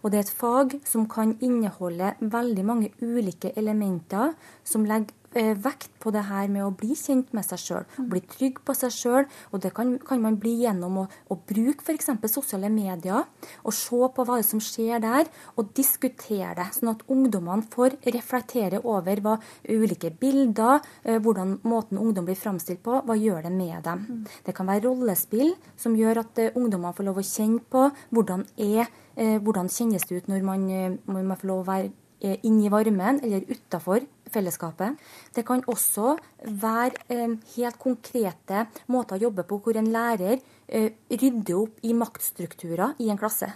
Og 0.00 0.08
det 0.08 0.16
er 0.16 0.24
et 0.24 0.32
fag 0.32 0.78
som 0.88 1.04
kan 1.12 1.34
inneholde 1.44 2.14
veldig 2.24 2.64
mange 2.64 2.88
ulike 3.04 3.52
elementer 3.60 4.32
som 4.64 4.88
legger 4.88 5.12
vekt 5.34 5.92
på 6.02 6.10
det 6.10 6.24
her 6.26 6.48
med 6.50 6.64
å 6.64 6.72
bli 6.74 6.94
kjent 6.98 7.30
med 7.36 7.44
seg 7.46 7.60
sjøl, 7.62 7.84
bli 8.10 8.22
trygg 8.26 8.60
på 8.66 8.74
seg 8.74 8.94
sjøl. 8.94 9.28
Og 9.52 9.62
det 9.62 9.72
kan, 9.76 9.94
kan, 10.06 10.20
man 10.22 10.38
bli 10.40 10.56
gjennom 10.64 10.98
å, 11.02 11.06
å 11.30 11.36
bruke 11.46 11.84
f.eks. 11.84 12.10
sosiale 12.32 12.70
medier, 12.72 13.26
og 13.62 13.76
se 13.76 14.00
på 14.16 14.26
hva 14.26 14.40
som 14.46 14.62
skjer 14.62 15.02
der, 15.02 15.30
og 15.56 15.72
diskutere 15.76 16.56
det. 16.58 16.68
Sånn 16.76 16.92
at 16.94 17.04
ungdommene 17.10 17.68
får 17.70 17.98
reflektere 18.16 18.82
over 18.82 19.22
hva 19.24 19.36
ulike 19.68 20.12
bilder, 20.20 20.82
eh, 21.04 21.20
hvordan 21.22 21.60
måten 21.68 22.00
ungdom 22.00 22.28
blir 22.28 22.38
framstilt 22.38 22.82
på, 22.86 23.00
hva 23.06 23.18
gjør 23.18 23.46
det 23.46 23.54
med 23.54 23.84
dem. 23.86 24.06
Mm. 24.08 24.22
Det 24.46 24.56
kan 24.56 24.70
være 24.70 24.88
rollespill 24.88 25.54
som 25.78 25.96
gjør 25.98 26.24
at 26.24 26.42
eh, 26.42 26.54
ungdommene 26.56 26.96
får 26.96 27.10
lov 27.10 27.20
å 27.20 27.26
kjenne 27.26 27.62
på 27.70 27.86
hvordan, 28.10 28.46
er, 28.60 28.88
hvordan 29.44 29.68
kjennes 29.70 30.04
det 30.08 30.20
ut 30.20 30.28
når 30.30 30.44
man, 30.46 30.62
man 31.06 31.36
får 31.36 31.48
lov 31.50 31.62
å 31.62 31.68
være 31.68 31.90
inne 32.20 32.66
i 32.66 32.72
varmen 32.72 33.20
eller 33.24 33.46
utafor 33.48 34.04
fellesskapet. 34.32 34.98
Det 35.34 35.44
kan 35.46 35.62
også 35.70 36.16
være 36.62 37.04
eh, 37.12 37.36
helt 37.56 37.78
konkrete 37.82 38.66
måter 38.90 39.18
å 39.18 39.24
jobbe 39.28 39.46
på 39.48 39.60
hvor 39.64 39.78
en 39.80 39.92
lærer 39.92 40.38
eh, 40.66 40.90
rydder 41.10 41.56
opp 41.58 41.80
i 41.86 41.94
maktstrukturer 41.96 42.98
i 43.02 43.10
en 43.12 43.20
klasse. 43.20 43.50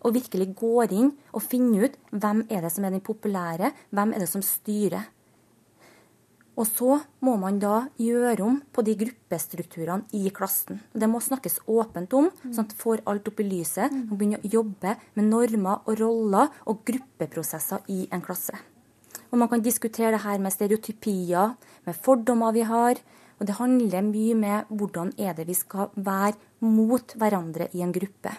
Og 0.00 0.16
virkelig 0.16 0.52
går 0.56 0.92
inn 0.96 1.14
og 1.34 1.44
finner 1.44 1.88
ut 1.88 1.96
hvem 2.10 2.44
er 2.48 2.64
det 2.64 2.72
som 2.72 2.86
er 2.86 2.94
den 2.94 3.04
populære, 3.04 3.72
hvem 3.92 4.14
er 4.14 4.24
det 4.24 4.30
som 4.30 4.44
styrer. 4.44 5.10
Og 6.60 6.66
så 6.68 6.98
må 7.24 7.36
man 7.40 7.60
da 7.62 7.86
gjøre 8.00 8.44
om 8.44 8.58
på 8.74 8.82
de 8.84 8.92
gruppestrukturene 9.00 10.10
i 10.16 10.32
klassen. 10.34 10.82
Det 10.92 11.08
må 11.08 11.22
snakkes 11.24 11.62
åpent 11.70 12.12
om, 12.16 12.28
sånn 12.42 12.66
at 12.66 12.74
får 12.76 13.04
alt 13.08 13.30
opp 13.30 13.40
i 13.40 13.46
lyset. 13.48 13.94
Man 13.94 14.18
begynner 14.18 14.44
å 14.44 14.52
jobbe 14.58 14.96
med 15.16 15.30
normer 15.30 15.86
og 15.86 16.02
roller 16.02 16.52
og 16.68 16.82
gruppeprosesser 16.90 17.88
i 17.94 18.02
en 18.12 18.24
klasse. 18.24 18.58
Og 19.30 19.38
man 19.38 19.50
kan 19.50 19.62
diskutere 19.62 20.12
det 20.14 20.24
her 20.24 20.38
med 20.42 20.52
stereotypier, 20.54 21.54
med 21.86 21.96
fordommer 21.96 22.54
vi 22.54 22.64
har. 22.66 23.00
Og 23.38 23.46
det 23.48 23.56
handler 23.56 24.04
mye 24.04 24.36
med 24.36 24.72
hvordan 24.74 25.14
er 25.18 25.36
det 25.38 25.46
vi 25.48 25.56
skal 25.56 25.92
være 25.94 26.36
mot 26.66 27.14
hverandre 27.16 27.70
i 27.72 27.84
en 27.84 27.94
gruppe. 27.94 28.34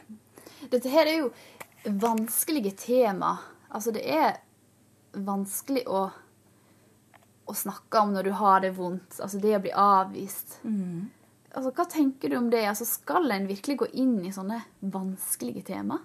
Dette 0.69 0.91
her 0.91 1.09
er 1.09 1.23
jo 1.23 1.31
vanskelige 2.01 2.75
tema. 2.77 3.37
Altså 3.71 3.93
det 3.95 4.03
er 4.05 4.35
vanskelig 5.17 5.87
å, 5.89 6.03
å 7.49 7.55
snakke 7.57 8.03
om 8.03 8.13
når 8.13 8.29
du 8.29 8.35
har 8.37 8.61
det 8.61 8.75
vondt. 8.77 9.17
Altså 9.23 9.41
det 9.41 9.55
å 9.57 9.63
bli 9.63 9.73
avvist. 9.73 10.59
Mm. 10.67 11.09
Altså, 11.51 11.73
hva 11.75 11.83
tenker 11.89 12.31
du 12.31 12.37
om 12.37 12.47
det? 12.51 12.61
Altså, 12.69 12.85
skal 12.87 13.27
en 13.33 13.49
virkelig 13.49 13.81
gå 13.81 13.87
inn 13.99 14.19
i 14.23 14.31
sånne 14.31 14.61
vanskelige 14.93 15.65
tema? 15.73 15.97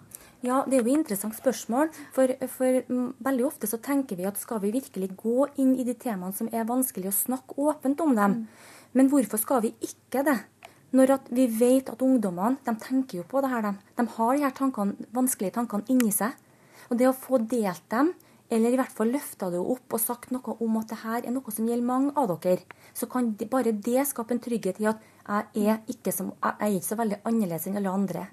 Ja, 0.47 0.63
Det 0.63 0.77
er 0.77 0.83
jo 0.85 0.93
et 0.93 0.99
interessant 1.01 1.35
spørsmål. 1.35 1.89
For, 2.15 2.31
for, 2.53 2.83
veldig 3.27 3.47
ofte 3.49 3.67
så 3.67 3.81
tenker 3.83 4.19
vi 4.19 4.29
at 4.29 4.39
skal 4.39 4.61
vi 4.63 4.71
virkelig 4.77 5.09
gå 5.19 5.49
inn 5.59 5.75
i 5.75 5.87
de 5.87 5.95
temaene 5.99 6.37
som 6.37 6.51
er 6.53 6.69
vanskelig, 6.69 7.11
å 7.11 7.17
snakke 7.17 7.57
åpent 7.59 8.03
om 8.05 8.15
dem? 8.15 8.37
Mm. 8.37 8.77
Men 8.95 9.11
hvorfor 9.11 9.43
skal 9.43 9.65
vi 9.65 9.75
ikke 9.83 10.23
det? 10.29 10.39
Når 10.95 11.17
vi 11.35 11.49
vet 11.51 11.91
at 11.91 12.03
ungdommene 12.03 12.63
de 12.63 12.77
tenker 12.79 13.19
jo 13.19 13.27
på 13.27 13.43
det 13.43 13.51
her. 13.51 13.67
De, 13.67 13.91
de 13.99 14.07
har 14.15 14.37
de 14.37 14.47
her 14.47 14.55
tankene, 14.55 15.09
vanskelige 15.13 15.57
tankene 15.59 15.91
inni 15.91 16.15
seg. 16.15 16.39
Og 16.87 17.01
det 17.01 17.11
å 17.11 17.17
få 17.17 17.43
delt 17.43 17.83
dem, 17.91 18.15
eller 18.47 18.71
i 18.71 18.79
hvert 18.79 18.95
fall 18.95 19.11
løfta 19.11 19.51
det 19.51 19.59
opp 19.59 19.97
og 19.99 20.01
sagt 20.01 20.31
noe 20.31 20.55
om 20.63 20.79
at 20.79 20.93
det 20.93 21.03
her 21.03 21.25
er 21.25 21.35
noe 21.35 21.51
som 21.51 21.67
gjelder 21.67 21.91
mange 21.91 22.15
av 22.15 22.31
dere, 22.45 22.63
så 22.95 23.11
kan 23.11 23.35
bare 23.51 23.75
det 23.75 24.07
skape 24.07 24.37
en 24.37 24.43
trygghet 24.47 24.79
i 24.79 24.93
at 24.93 25.03
jeg 25.59 25.73
er 25.75 25.83
ikke, 25.91 26.15
som, 26.15 26.31
jeg 26.39 26.55
er 26.63 26.77
ikke 26.79 26.93
så 26.93 27.01
veldig 27.03 27.25
annerledes 27.27 27.67
enn 27.67 27.81
alle 27.83 27.99
andre. 27.99 28.29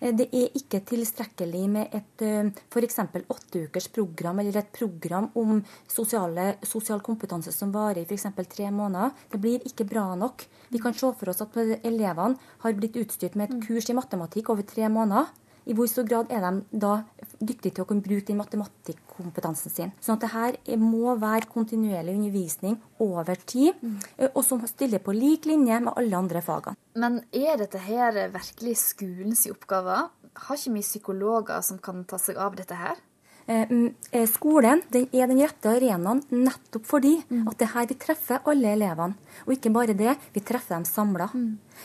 Eh, 0.00 0.12
det 0.16 0.28
er 0.34 0.56
ikke 0.58 0.82
tilstrekkelig 0.92 1.64
med 1.72 1.94
et 1.96 2.24
eh, 2.24 2.50
f.eks. 2.70 3.00
åtteukers 3.32 3.88
program 3.94 4.40
eller 4.42 4.60
et 4.60 4.72
program 4.72 5.30
om 5.34 5.62
sosiale, 5.88 6.56
sosial 6.66 7.02
kompetanse 7.04 7.54
som 7.54 7.72
varer 7.74 8.02
i 8.02 8.06
f.eks. 8.06 8.28
tre 8.52 8.70
måneder. 8.70 9.14
Det 9.32 9.40
blir 9.40 9.66
ikke 9.66 9.88
bra 9.88 10.12
nok. 10.18 10.46
Vi 10.70 10.82
kan 10.82 10.94
se 10.94 11.12
for 11.14 11.30
oss 11.30 11.42
at 11.44 11.56
elevene 11.56 12.36
har 12.64 12.78
blitt 12.78 12.98
utstyrt 13.00 13.36
med 13.38 13.50
et 13.50 13.66
kurs 13.68 13.90
i 13.90 13.96
matematikk 13.96 14.50
over 14.52 14.66
tre 14.66 14.88
måneder. 14.90 15.30
I 15.66 15.74
hvor 15.74 15.88
stor 15.90 16.06
grad 16.06 16.30
er 16.30 16.44
de 16.44 16.78
da 16.78 16.92
dyktige 17.40 17.74
til 17.74 17.82
å 17.82 17.88
kunne 17.88 18.04
bruke 18.04 18.28
den 18.28 18.38
matematikkompetansen 18.38 19.72
sin? 19.74 19.94
Sånn 19.98 20.14
at 20.14 20.22
det 20.22 20.30
her 20.30 20.78
må 20.78 21.16
være 21.18 21.50
kontinuerlig 21.50 22.14
undervisning 22.14 22.78
over 23.02 23.34
tid, 23.42 23.74
mm. 23.82 23.96
og 24.30 24.42
som 24.46 24.62
stiller 24.70 25.02
på 25.02 25.14
lik 25.16 25.48
linje 25.50 25.80
med 25.82 25.98
alle 25.98 26.20
andre 26.20 26.44
fagene. 26.46 26.78
Men 26.94 27.18
er 27.34 27.58
dette 27.58 27.82
her 27.82 28.14
virkelig 28.34 28.76
skolens 28.84 29.42
oppgave? 29.50 30.06
Har 30.46 30.60
ikke 30.60 30.76
vi 30.76 30.86
psykologer 30.86 31.66
som 31.66 31.82
kan 31.82 32.06
ta 32.06 32.20
seg 32.20 32.38
av 32.38 32.54
dette 32.58 32.78
her? 32.78 33.02
Eh, 33.46 33.66
mm, 33.70 33.94
eh, 34.10 34.26
skolen 34.26 34.80
den 34.90 35.04
er 35.14 35.28
den 35.30 35.38
rette 35.38 35.70
arenaen 35.70 36.24
nettopp 36.34 36.88
fordi 36.88 37.12
at 37.46 37.54
det 37.54 37.68
er 37.68 37.74
her 37.76 37.86
vi 37.86 37.98
treffer 38.02 38.48
alle 38.50 38.72
elevene. 38.74 39.14
Og 39.46 39.54
ikke 39.54 39.70
bare 39.74 39.94
det, 39.94 40.16
vi 40.34 40.42
treffer 40.42 40.74
dem 40.74 40.86
samla. 40.88 41.28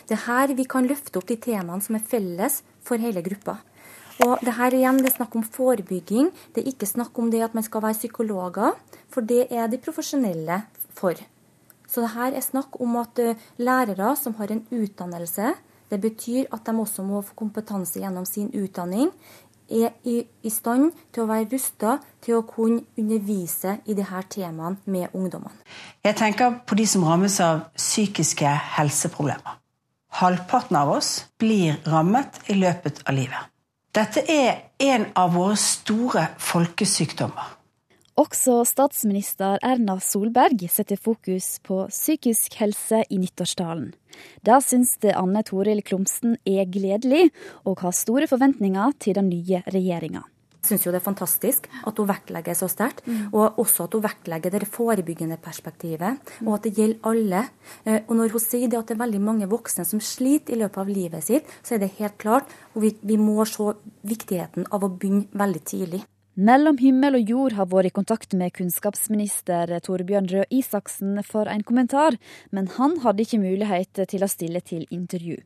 Det 0.10 0.18
er 0.18 0.26
her 0.26 0.56
vi 0.58 0.66
kan 0.66 0.90
løfte 0.90 1.22
opp 1.22 1.30
de 1.30 1.38
temaene 1.38 1.86
som 1.86 1.98
er 1.98 2.08
felles 2.14 2.64
for 2.82 2.98
hele 2.98 3.22
gruppa. 3.22 3.60
Og 4.22 4.42
det 4.46 4.54
her 4.58 4.76
igjen, 4.78 5.00
det 5.02 5.12
er 5.12 5.18
snakk 5.18 5.36
om 5.40 5.44
forebygging. 5.44 6.30
Det 6.54 6.62
er 6.62 6.72
ikke 6.72 6.90
snakk 6.90 7.18
om 7.20 7.32
det 7.34 7.42
at 7.46 7.56
man 7.58 7.66
skal 7.66 7.82
være 7.82 7.98
psykologer, 7.98 8.76
for 9.10 9.26
det 9.26 9.48
er 9.50 9.70
de 9.72 9.80
profesjonelle 9.82 10.62
for. 10.94 11.18
Så 11.90 12.04
det 12.04 12.14
her 12.14 12.38
er 12.38 12.46
snakk 12.46 12.78
om 12.80 12.96
at 13.02 13.20
uh, 13.20 13.36
lærere 13.58 14.16
som 14.16 14.36
har 14.38 14.54
en 14.54 14.66
utdannelse, 14.72 15.54
det 15.92 16.00
betyr 16.00 16.48
at 16.54 16.66
de 16.66 16.76
også 16.80 17.04
må 17.04 17.22
få 17.22 17.36
kompetanse 17.36 18.00
gjennom 18.00 18.26
sin 18.26 18.52
utdanning, 18.56 19.12
er 19.72 19.92
i, 20.04 20.22
i 20.44 20.52
stand 20.52 20.92
til 21.14 21.24
å 21.24 21.30
være 21.30 21.48
rusta 21.52 21.98
til 22.24 22.40
å 22.40 22.46
kunne 22.48 22.84
undervise 23.00 23.78
i 23.88 23.96
disse 23.96 24.24
temaene 24.36 24.80
med 24.86 25.16
ungdommene. 25.16 25.56
Jeg 26.04 26.18
tenker 26.20 26.60
på 26.68 26.76
de 26.80 26.88
som 26.88 27.06
rammes 27.08 27.40
av 27.44 27.66
psykiske 27.80 28.52
helseproblemer. 28.78 29.58
Halvparten 30.22 30.76
av 30.76 30.92
oss 30.98 31.14
blir 31.40 31.80
rammet 31.88 32.42
i 32.52 32.60
løpet 32.60 33.04
av 33.08 33.16
livet. 33.16 33.51
Dette 33.92 34.22
er 34.32 34.70
en 34.80 35.10
av 35.20 35.34
våre 35.36 35.58
store 35.60 36.22
folkesykdommer. 36.40 37.58
Også 38.22 38.62
statsminister 38.70 39.60
Erna 39.68 39.98
Solberg 40.00 40.64
setter 40.72 40.96
fokus 40.96 41.58
på 41.68 41.82
psykisk 41.92 42.56
helse 42.62 43.02
i 43.12 43.20
nyttårstalen. 43.20 43.90
Det 44.48 44.60
syns 44.64 44.94
det 45.04 45.12
Anne 45.20 45.44
Toril 45.44 45.84
Klomsen 45.84 46.38
er 46.48 46.72
gledelig, 46.72 47.34
og 47.68 47.84
har 47.84 47.92
store 47.92 48.32
forventninger 48.32 48.96
til 49.04 49.18
den 49.20 49.28
nye 49.28 49.60
regjeringa. 49.68 50.24
Jeg 50.62 50.76
syns 50.76 50.84
jo 50.86 50.92
det 50.94 51.00
er 51.00 51.08
fantastisk 51.08 51.66
at 51.90 51.98
hun 51.98 52.06
vektlegger 52.06 52.54
så 52.54 52.68
sterkt, 52.70 53.02
og 53.34 53.58
også 53.64 53.88
at 53.88 53.96
hun 53.98 54.04
vektlegger 54.06 54.54
det 54.54 54.68
forebyggende 54.70 55.40
perspektivet, 55.42 56.22
og 56.46 56.54
at 56.54 56.68
det 56.68 56.76
gjelder 56.78 57.08
alle. 57.10 57.42
Eh, 57.84 58.04
og 58.06 58.14
når 58.20 58.36
hun 58.36 58.44
sier 58.44 58.70
det 58.70 58.78
at 58.78 58.92
det 58.92 58.96
er 58.96 59.02
veldig 59.02 59.24
mange 59.26 59.50
voksne 59.50 59.88
som 59.90 60.04
sliter 60.04 60.54
i 60.54 60.60
løpet 60.62 60.84
av 60.84 60.92
livet 60.94 61.26
sitt, 61.26 61.50
så 61.66 61.76
er 61.76 61.82
det 61.82 61.96
helt 61.98 62.20
klart, 62.22 62.54
og 62.76 62.86
vi, 62.86 62.94
vi 63.02 63.18
må 63.18 63.42
se 63.50 63.72
viktigheten 64.06 64.70
av 64.70 64.86
å 64.86 64.92
begynne 64.94 65.34
veldig 65.34 65.64
tidlig. 65.66 66.04
Mellom 66.38 66.78
himmel 66.80 67.18
og 67.18 67.34
jord 67.34 67.58
har 67.58 67.68
vært 67.74 67.90
i 67.90 67.96
kontakt 67.98 68.38
med 68.38 68.54
kunnskapsminister 68.56 69.74
Torbjørn 69.84 70.30
Røe 70.32 70.46
Isaksen 70.54 71.18
for 71.28 71.50
en 71.50 71.66
kommentar, 71.66 72.16
men 72.54 72.70
han 72.78 73.02
hadde 73.02 73.26
ikke 73.26 73.42
mulighet 73.42 74.06
til 74.14 74.24
å 74.24 74.30
stille 74.32 74.62
til 74.62 74.86
intervju. 74.94 75.42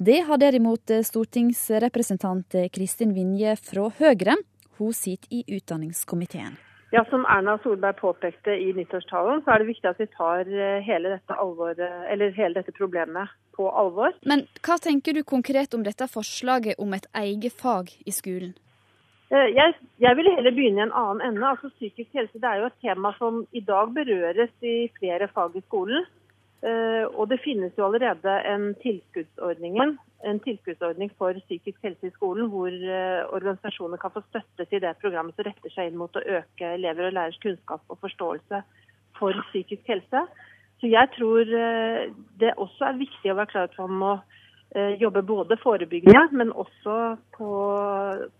Det 0.00 0.24
har 0.26 0.40
derimot 0.42 0.90
stortingsrepresentant 1.06 2.56
Kristin 2.74 3.14
Vinje 3.14 3.54
fra 3.60 3.86
Høyre. 4.00 4.34
Hun 4.78 4.92
sitter 4.92 5.28
i 5.30 5.44
utdanningskomiteen. 5.56 6.56
Ja, 6.94 7.04
Som 7.10 7.24
Erna 7.26 7.58
Solberg 7.62 7.96
påpekte 7.98 8.50
i 8.50 8.72
nyttårstalen, 8.72 9.40
så 9.42 9.50
er 9.50 9.58
det 9.58 9.66
viktig 9.66 9.88
at 9.90 9.98
vi 9.98 10.06
tar 10.06 10.46
eh, 10.46 10.82
hele 10.86 11.16
dette, 11.16 11.34
alvoret, 11.34 11.80
hele 12.36 12.54
dette 12.54 12.74
problemet 12.76 13.32
på 13.56 13.66
alvor. 13.66 14.14
Men 14.22 14.44
hva 14.62 14.76
tenker 14.78 15.16
du 15.16 15.24
konkret 15.26 15.74
om 15.74 15.82
dette 15.82 16.06
forslaget 16.10 16.78
om 16.78 16.94
et 16.94 17.08
eget 17.18 17.56
fag 17.58 17.90
i 18.06 18.14
skolen? 18.14 18.54
Eh, 19.34 19.48
jeg, 19.56 19.74
jeg 20.06 20.16
vil 20.20 20.30
heller 20.36 20.54
begynne 20.54 20.82
i 20.82 20.86
en 20.86 20.94
annen 21.02 21.24
ende. 21.28 21.48
Altså 21.48 21.72
Psykisk 21.74 22.14
helse 22.14 22.38
det 22.38 22.50
er 22.50 22.62
jo 22.62 22.70
et 22.70 22.78
tema 22.84 23.10
som 23.18 23.42
i 23.52 23.64
dag 23.72 23.90
berøres 23.96 24.54
i 24.62 24.76
flere 24.98 25.28
fag 25.34 25.56
i 25.58 25.64
skolen. 25.66 26.06
Uh, 26.64 27.04
og 27.20 27.28
det 27.28 27.42
finnes 27.44 27.74
jo 27.76 27.84
allerede 27.84 28.34
en 28.48 28.70
tilskuddsordning, 28.80 29.74
en 30.24 30.38
tilskuddsordning 30.46 31.10
for 31.18 31.36
psykisk 31.44 31.82
helse 31.84 32.08
i 32.08 32.14
skolen, 32.14 32.48
hvor 32.48 32.72
uh, 32.72 33.34
organisasjoner 33.36 34.00
kan 34.00 34.14
få 34.14 34.22
støtte 34.30 34.64
til 34.70 34.80
det 34.80 34.94
programmet 35.02 35.36
som 35.36 35.44
retter 35.44 35.74
seg 35.74 35.90
inn 35.90 35.98
mot 36.00 36.16
å 36.16 36.22
øke 36.38 36.70
elever 36.78 37.10
og 37.10 37.16
lærers 37.18 37.36
kunnskap 37.42 37.84
og 37.92 38.00
forståelse 38.00 38.62
for 39.18 39.44
psykisk 39.50 39.92
helse. 39.92 40.24
Så 40.80 40.88
jeg 40.88 41.12
tror 41.18 41.52
uh, 41.52 42.08
det 42.40 42.56
også 42.56 42.88
er 42.88 43.02
viktig 43.02 43.34
å 43.34 43.36
være 43.42 43.52
klar 43.52 43.68
over 43.68 43.74
at 43.74 43.84
man 43.84 44.00
må 44.06 44.14
jobbe 44.98 45.20
både 45.22 45.54
forebyggende, 45.62 46.22
men 46.34 46.48
også 46.50 46.94
på, 47.36 47.50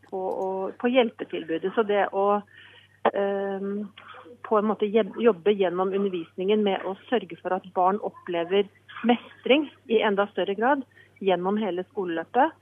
på, 0.09 0.23
på 0.81 0.89
hjelpetilbudet. 0.91 1.71
Så 1.77 1.85
det 1.87 2.09
å 2.11 2.25
på 4.45 4.59
en 4.59 4.69
måte 4.69 4.89
jobbe 4.89 5.55
gjennom 5.57 5.93
undervisningen 5.97 6.65
med 6.65 6.85
å 6.85 6.95
sørge 7.09 7.39
for 7.41 7.57
at 7.57 7.67
barn 7.77 8.01
opplever 8.05 8.69
mestring 9.09 9.69
i 9.91 10.03
enda 10.05 10.27
større 10.33 10.57
grad 10.59 10.85
gjennom 11.25 11.59
hele 11.61 11.85
skoleløpet, 11.91 12.55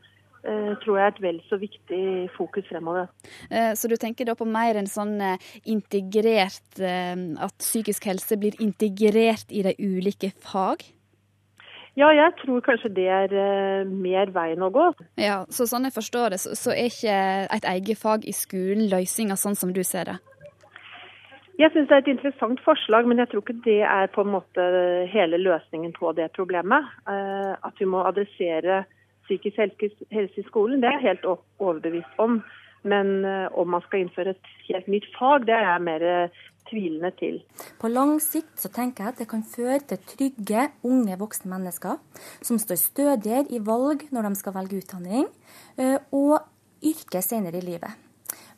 uh, 0.46 0.72
tror 0.82 0.98
jeg 0.98 1.04
er 1.04 1.12
et 1.12 1.20
vel 1.24 1.42
så 1.48 1.58
viktig 1.60 2.02
fokus 2.36 2.66
fremover. 2.70 3.10
Uh, 3.50 3.72
så 3.78 3.90
du 3.90 3.96
tenker 4.00 4.28
da 4.28 4.36
på 4.38 4.48
mer 4.48 4.78
en 4.78 4.90
sånn 4.90 5.16
uh, 5.20 5.52
integrert 5.64 6.80
At 6.82 7.54
psykisk 7.60 8.06
helse 8.10 8.38
blir 8.40 8.58
integrert 8.62 9.50
i 9.50 9.64
de 9.66 9.76
ulike 9.78 10.32
fag? 10.42 10.84
Ja, 11.98 12.08
jeg 12.16 12.32
tror 12.40 12.62
kanskje 12.64 12.88
det 12.96 13.04
er 13.12 13.84
mer 13.84 14.30
veien 14.32 14.62
å 14.64 14.70
gå. 14.72 14.86
Ja, 15.20 15.42
Så 15.52 15.66
sånn 15.68 15.84
jeg 15.84 15.92
forstår 15.92 16.32
det, 16.32 16.38
så, 16.40 16.54
så 16.56 16.72
er 16.72 16.88
ikke 16.88 17.16
et 17.52 17.66
eget 17.68 18.00
fag 18.00 18.24
i 18.24 18.32
skolen 18.32 18.86
løsninga 18.88 19.36
sånn 19.36 19.58
som 19.58 19.74
du 19.76 19.82
ser 19.84 20.08
det? 20.08 20.16
Jeg 21.62 21.70
syns 21.70 21.90
det 21.90 21.94
er 21.94 22.02
et 22.02 22.14
interessant 22.16 22.60
forslag, 22.64 23.06
men 23.06 23.20
jeg 23.22 23.28
tror 23.30 23.44
ikke 23.44 23.60
det 23.64 23.82
er 23.86 24.10
på 24.10 24.24
en 24.24 24.32
måte 24.34 24.64
hele 25.12 25.38
løsningen 25.38 25.92
på 25.94 26.10
det 26.18 26.32
problemet. 26.34 26.88
Uh, 27.06 27.54
at 27.54 27.78
vi 27.78 27.86
må 27.86 28.02
adressere 28.02 28.82
psykisk 29.28 29.60
helse 30.10 30.42
i 30.42 30.48
skolen, 30.48 30.82
det 30.82 30.90
er 30.90 30.98
jeg 30.98 31.12
helt 31.12 31.28
overbevist 31.30 32.18
om. 32.18 32.40
Men 32.82 33.20
uh, 33.22 33.46
om 33.54 33.70
man 33.76 33.84
skal 33.86 34.02
innføre 34.02 34.34
et 34.34 34.50
helt 34.66 34.90
nytt 34.90 35.06
fag, 35.14 35.46
det 35.46 35.54
er 35.54 35.68
jeg 35.68 35.86
mer 35.86 36.06
tvilende 36.70 37.10
til. 37.18 37.40
På 37.80 37.90
lang 37.90 38.16
sikt 38.22 38.60
så 38.62 38.70
tenker 38.72 39.04
jeg 39.04 39.14
at 39.14 39.20
det 39.22 39.28
kan 39.30 39.44
føre 39.46 39.80
til 39.92 40.00
trygge, 40.12 40.68
unge 40.86 41.18
voksne 41.20 41.52
mennesker 41.52 41.98
som 42.44 42.60
står 42.62 42.80
stødigere 42.80 43.50
i 43.54 43.60
valg 43.62 44.06
når 44.14 44.28
de 44.28 44.40
skal 44.40 44.56
velge 44.56 44.82
utdanning, 44.82 45.28
eh, 45.78 45.98
og 46.10 46.40
yrke 46.82 47.22
senere 47.24 47.60
i 47.60 47.66
livet. 47.66 48.11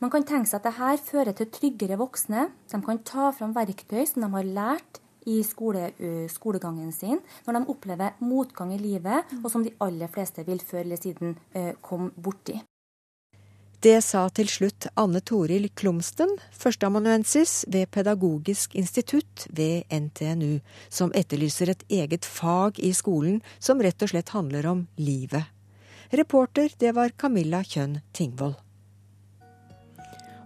Man 0.04 0.10
kan 0.12 0.26
tenke 0.28 0.50
seg 0.50 0.60
at 0.60 0.66
dette 0.68 1.06
fører 1.06 1.32
til 1.32 1.48
tryggere 1.48 1.96
voksne. 1.96 2.50
De 2.68 2.80
kan 2.84 2.98
ta 3.08 3.30
fram 3.32 3.54
verktøy 3.56 4.02
som 4.04 4.20
de 4.20 4.28
har 4.34 4.44
lært 4.44 4.98
i 5.24 5.38
skole, 5.40 5.86
skolegangen 6.28 6.90
sin 6.92 7.22
når 7.46 7.56
de 7.56 7.62
opplever 7.72 8.18
motgang 8.20 8.74
i 8.74 8.82
livet, 8.82 9.24
og 9.40 9.48
som 9.48 9.64
de 9.64 9.72
aller 9.80 10.10
fleste 10.12 10.44
vil 10.44 10.60
før 10.60 10.82
eller 10.82 11.00
siden 11.00 11.32
komme 11.80 12.10
borti. 12.20 12.58
Det 13.80 13.96
sa 14.04 14.26
til 14.28 14.48
slutt 14.52 14.90
Anne 15.00 15.22
Toril 15.24 15.70
Klumsten, 15.72 16.36
førsteamanuensis 16.52 17.64
ved 17.72 17.88
Pedagogisk 17.88 18.76
institutt 18.76 19.46
ved 19.56 19.88
NTNU, 19.88 20.58
som 20.92 21.16
etterlyser 21.16 21.72
et 21.72 21.86
eget 21.88 22.28
fag 22.28 22.76
i 22.76 22.92
skolen 22.92 23.40
som 23.56 23.80
rett 23.80 24.04
og 24.04 24.12
slett 24.12 24.36
handler 24.36 24.68
om 24.68 24.84
livet. 25.00 25.48
Reporter, 26.12 26.68
det 26.76 26.92
var 26.92 27.16
Camilla 27.16 27.64
Kjønn 27.64 28.02
Tingvoll. 28.12 28.56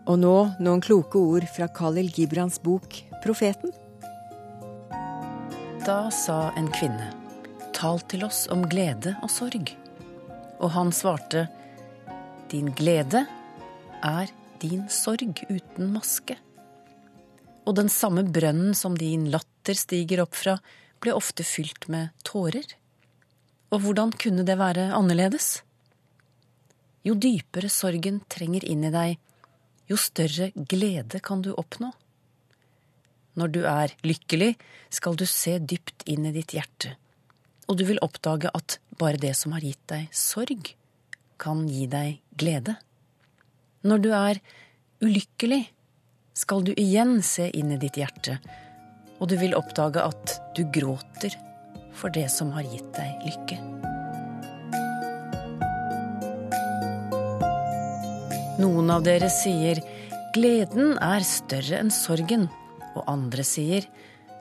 Og 0.08 0.16
nå 0.16 0.36
noen 0.64 0.80
kloke 0.80 1.20
ord 1.20 1.44
fra 1.52 1.66
Khalil 1.68 2.08
Gibrans 2.08 2.56
bok 2.64 2.96
'Profeten'. 3.20 3.74
Da 5.84 6.08
sa 6.10 6.52
en 6.56 6.70
kvinne, 6.72 7.10
tal 7.76 8.00
til 8.08 8.24
oss 8.24 8.46
om 8.48 8.64
glede 8.72 9.14
og 9.20 9.28
sorg. 9.28 9.74
Og 10.64 10.72
han 10.72 10.92
svarte, 10.96 11.46
din 12.48 12.72
glede 12.72 13.26
er 14.02 14.32
din 14.60 14.88
sorg 14.88 15.44
uten 15.50 15.92
maske. 15.92 16.38
Og 17.68 17.76
den 17.76 17.92
samme 17.92 18.24
brønnen 18.24 18.74
som 18.74 18.96
din 18.96 19.28
latter 19.28 19.76
stiger 19.76 20.24
opp 20.24 20.34
fra, 20.34 20.56
ble 21.04 21.12
ofte 21.12 21.44
fylt 21.44 21.84
med 21.92 22.16
tårer. 22.24 22.64
Og 23.68 23.84
hvordan 23.84 24.16
kunne 24.16 24.44
det 24.48 24.56
være 24.56 24.88
annerledes? 24.96 25.60
Jo 27.04 27.12
dypere 27.14 27.68
sorgen 27.68 28.22
trenger 28.32 28.64
inn 28.64 28.88
i 28.88 28.92
deg, 28.94 29.18
jo 29.88 29.96
større 30.00 30.50
glede 30.54 31.20
kan 31.24 31.42
du 31.44 31.54
oppnå. 31.56 31.92
Når 33.38 33.52
du 33.54 33.60
er 33.70 33.94
lykkelig, 34.06 34.54
skal 34.90 35.16
du 35.18 35.24
se 35.28 35.58
dypt 35.58 36.04
inn 36.10 36.26
i 36.26 36.34
ditt 36.34 36.54
hjerte, 36.56 36.96
og 37.68 37.78
du 37.78 37.84
vil 37.88 38.00
oppdage 38.02 38.50
at 38.54 38.78
bare 38.98 39.20
det 39.20 39.34
som 39.38 39.54
har 39.54 39.64
gitt 39.64 39.84
deg 39.90 40.08
sorg, 40.14 40.72
kan 41.38 41.66
gi 41.70 41.86
deg 41.86 42.18
glede. 42.40 42.74
Når 43.86 44.02
du 44.02 44.08
er 44.16 44.40
ulykkelig, 45.04 45.68
skal 46.34 46.64
du 46.66 46.72
igjen 46.74 47.20
se 47.22 47.48
inn 47.54 47.70
i 47.74 47.80
ditt 47.80 47.98
hjerte, 47.98 48.38
og 49.18 49.30
du 49.30 49.36
vil 49.38 49.56
oppdage 49.58 50.02
at 50.02 50.38
du 50.58 50.64
gråter 50.74 51.34
for 51.98 52.14
det 52.14 52.28
som 52.34 52.50
har 52.54 52.66
gitt 52.66 52.90
deg 52.98 53.26
lykke. 53.26 53.87
Noen 58.58 58.88
av 58.90 59.04
dere 59.06 59.28
sier 59.30 59.78
gleden 60.34 60.96
er 60.98 61.22
større 61.22 61.78
enn 61.78 61.92
sorgen, 61.94 62.48
og 62.98 63.04
andre 63.06 63.44
sier 63.46 63.84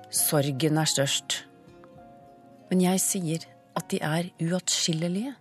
sorgen 0.10 0.80
er 0.82 0.90
størst. 0.90 1.44
Men 2.72 2.82
jeg 2.82 3.04
sier 3.04 3.46
at 3.78 3.86
de 3.94 4.00
er 4.02 4.32
uatskillelige. 4.42 5.36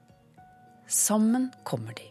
Sammen 0.87 1.49
kommer 1.65 1.97
de. 1.97 2.05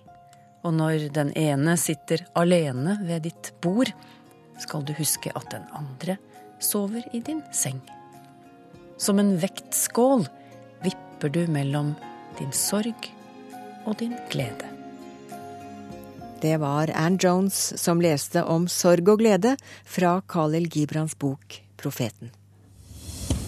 Og 0.66 0.74
når 0.74 1.12
den 1.14 1.30
ene 1.38 1.78
sitter 1.78 2.26
alene 2.34 2.98
ved 3.06 3.28
ditt 3.30 3.54
bord, 3.62 3.94
skal 4.58 4.82
du 4.88 4.96
huske 4.98 5.30
at 5.38 5.52
den 5.54 5.70
andre 5.78 6.18
sover 6.58 7.06
i 7.14 7.22
din 7.22 7.44
seng. 7.54 7.84
Som 8.98 9.22
en 9.22 9.36
vektskål 9.38 10.26
vipper 10.82 11.30
du 11.30 11.44
mellom 11.46 11.94
din 12.40 12.56
sorg 12.56 13.12
og 13.86 14.00
din 14.02 14.18
glede. 14.34 14.75
Det 16.42 16.58
var 16.58 16.92
Ann 16.96 17.18
Jones 17.22 17.82
som 17.82 18.02
leste 18.02 18.44
om 18.44 18.68
sorg 18.68 19.08
og 19.08 19.22
glede 19.22 19.56
fra 19.88 20.18
Khalil 20.28 20.68
Gibrans 20.68 21.16
bok 21.16 21.62
'Profeten'. 21.78 22.30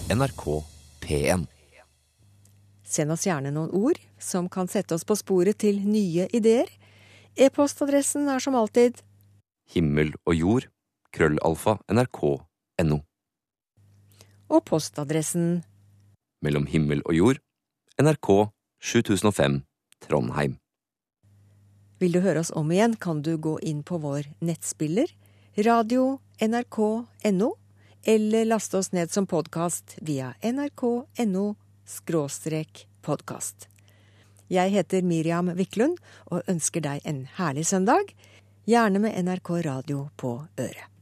NRK 0.08 0.64
P1. 1.00 1.46
Send 2.84 3.12
oss 3.12 3.26
gjerne 3.26 3.52
noen 3.52 3.70
ord 3.76 4.00
som 4.18 4.48
kan 4.48 4.68
sette 4.68 4.94
oss 4.96 5.04
på 5.04 5.16
sporet 5.20 5.58
til 5.58 5.82
nye 5.84 6.28
ideer. 6.32 6.70
E-postadressen 7.36 8.28
er 8.28 8.40
som 8.40 8.56
alltid 8.56 9.02
Himmel 9.68 10.14
og 10.24 10.34
jord. 10.34 10.68
Krøllalfa. 11.12 11.76
NRK.no. 11.92 13.00
Og 14.48 14.64
postadressen 14.64 15.62
Mellom 16.42 16.66
himmel 16.66 17.02
og 17.04 17.14
jord. 17.14 17.38
NRK 18.00 18.48
7005 18.80 19.60
Trondheim. 20.08 20.56
Vil 21.98 22.14
du 22.14 22.20
høre 22.22 22.44
oss 22.44 22.52
om 22.54 22.70
igjen, 22.70 22.94
kan 22.96 23.22
du 23.22 23.36
gå 23.36 23.58
inn 23.66 23.82
på 23.82 23.98
vår 23.98 24.30
nettspiller 24.38 25.10
radio 25.58 26.18
nrk.no, 26.40 27.54
eller 28.04 28.44
laste 28.44 28.78
oss 28.78 28.92
ned 28.92 29.10
som 29.10 29.26
podkast 29.26 29.96
via 29.98 30.34
nrk.no 30.42 31.46
podkast. 33.02 33.68
Jeg 34.48 34.70
heter 34.70 35.02
Miriam 35.02 35.50
Wiklund 35.58 35.98
og 36.30 36.46
ønsker 36.48 36.84
deg 36.84 37.02
en 37.04 37.24
herlig 37.36 37.66
søndag, 37.66 38.14
gjerne 38.68 39.02
med 39.02 39.18
NRK 39.24 39.50
Radio 39.66 40.06
på 40.16 40.38
øret. 40.60 40.97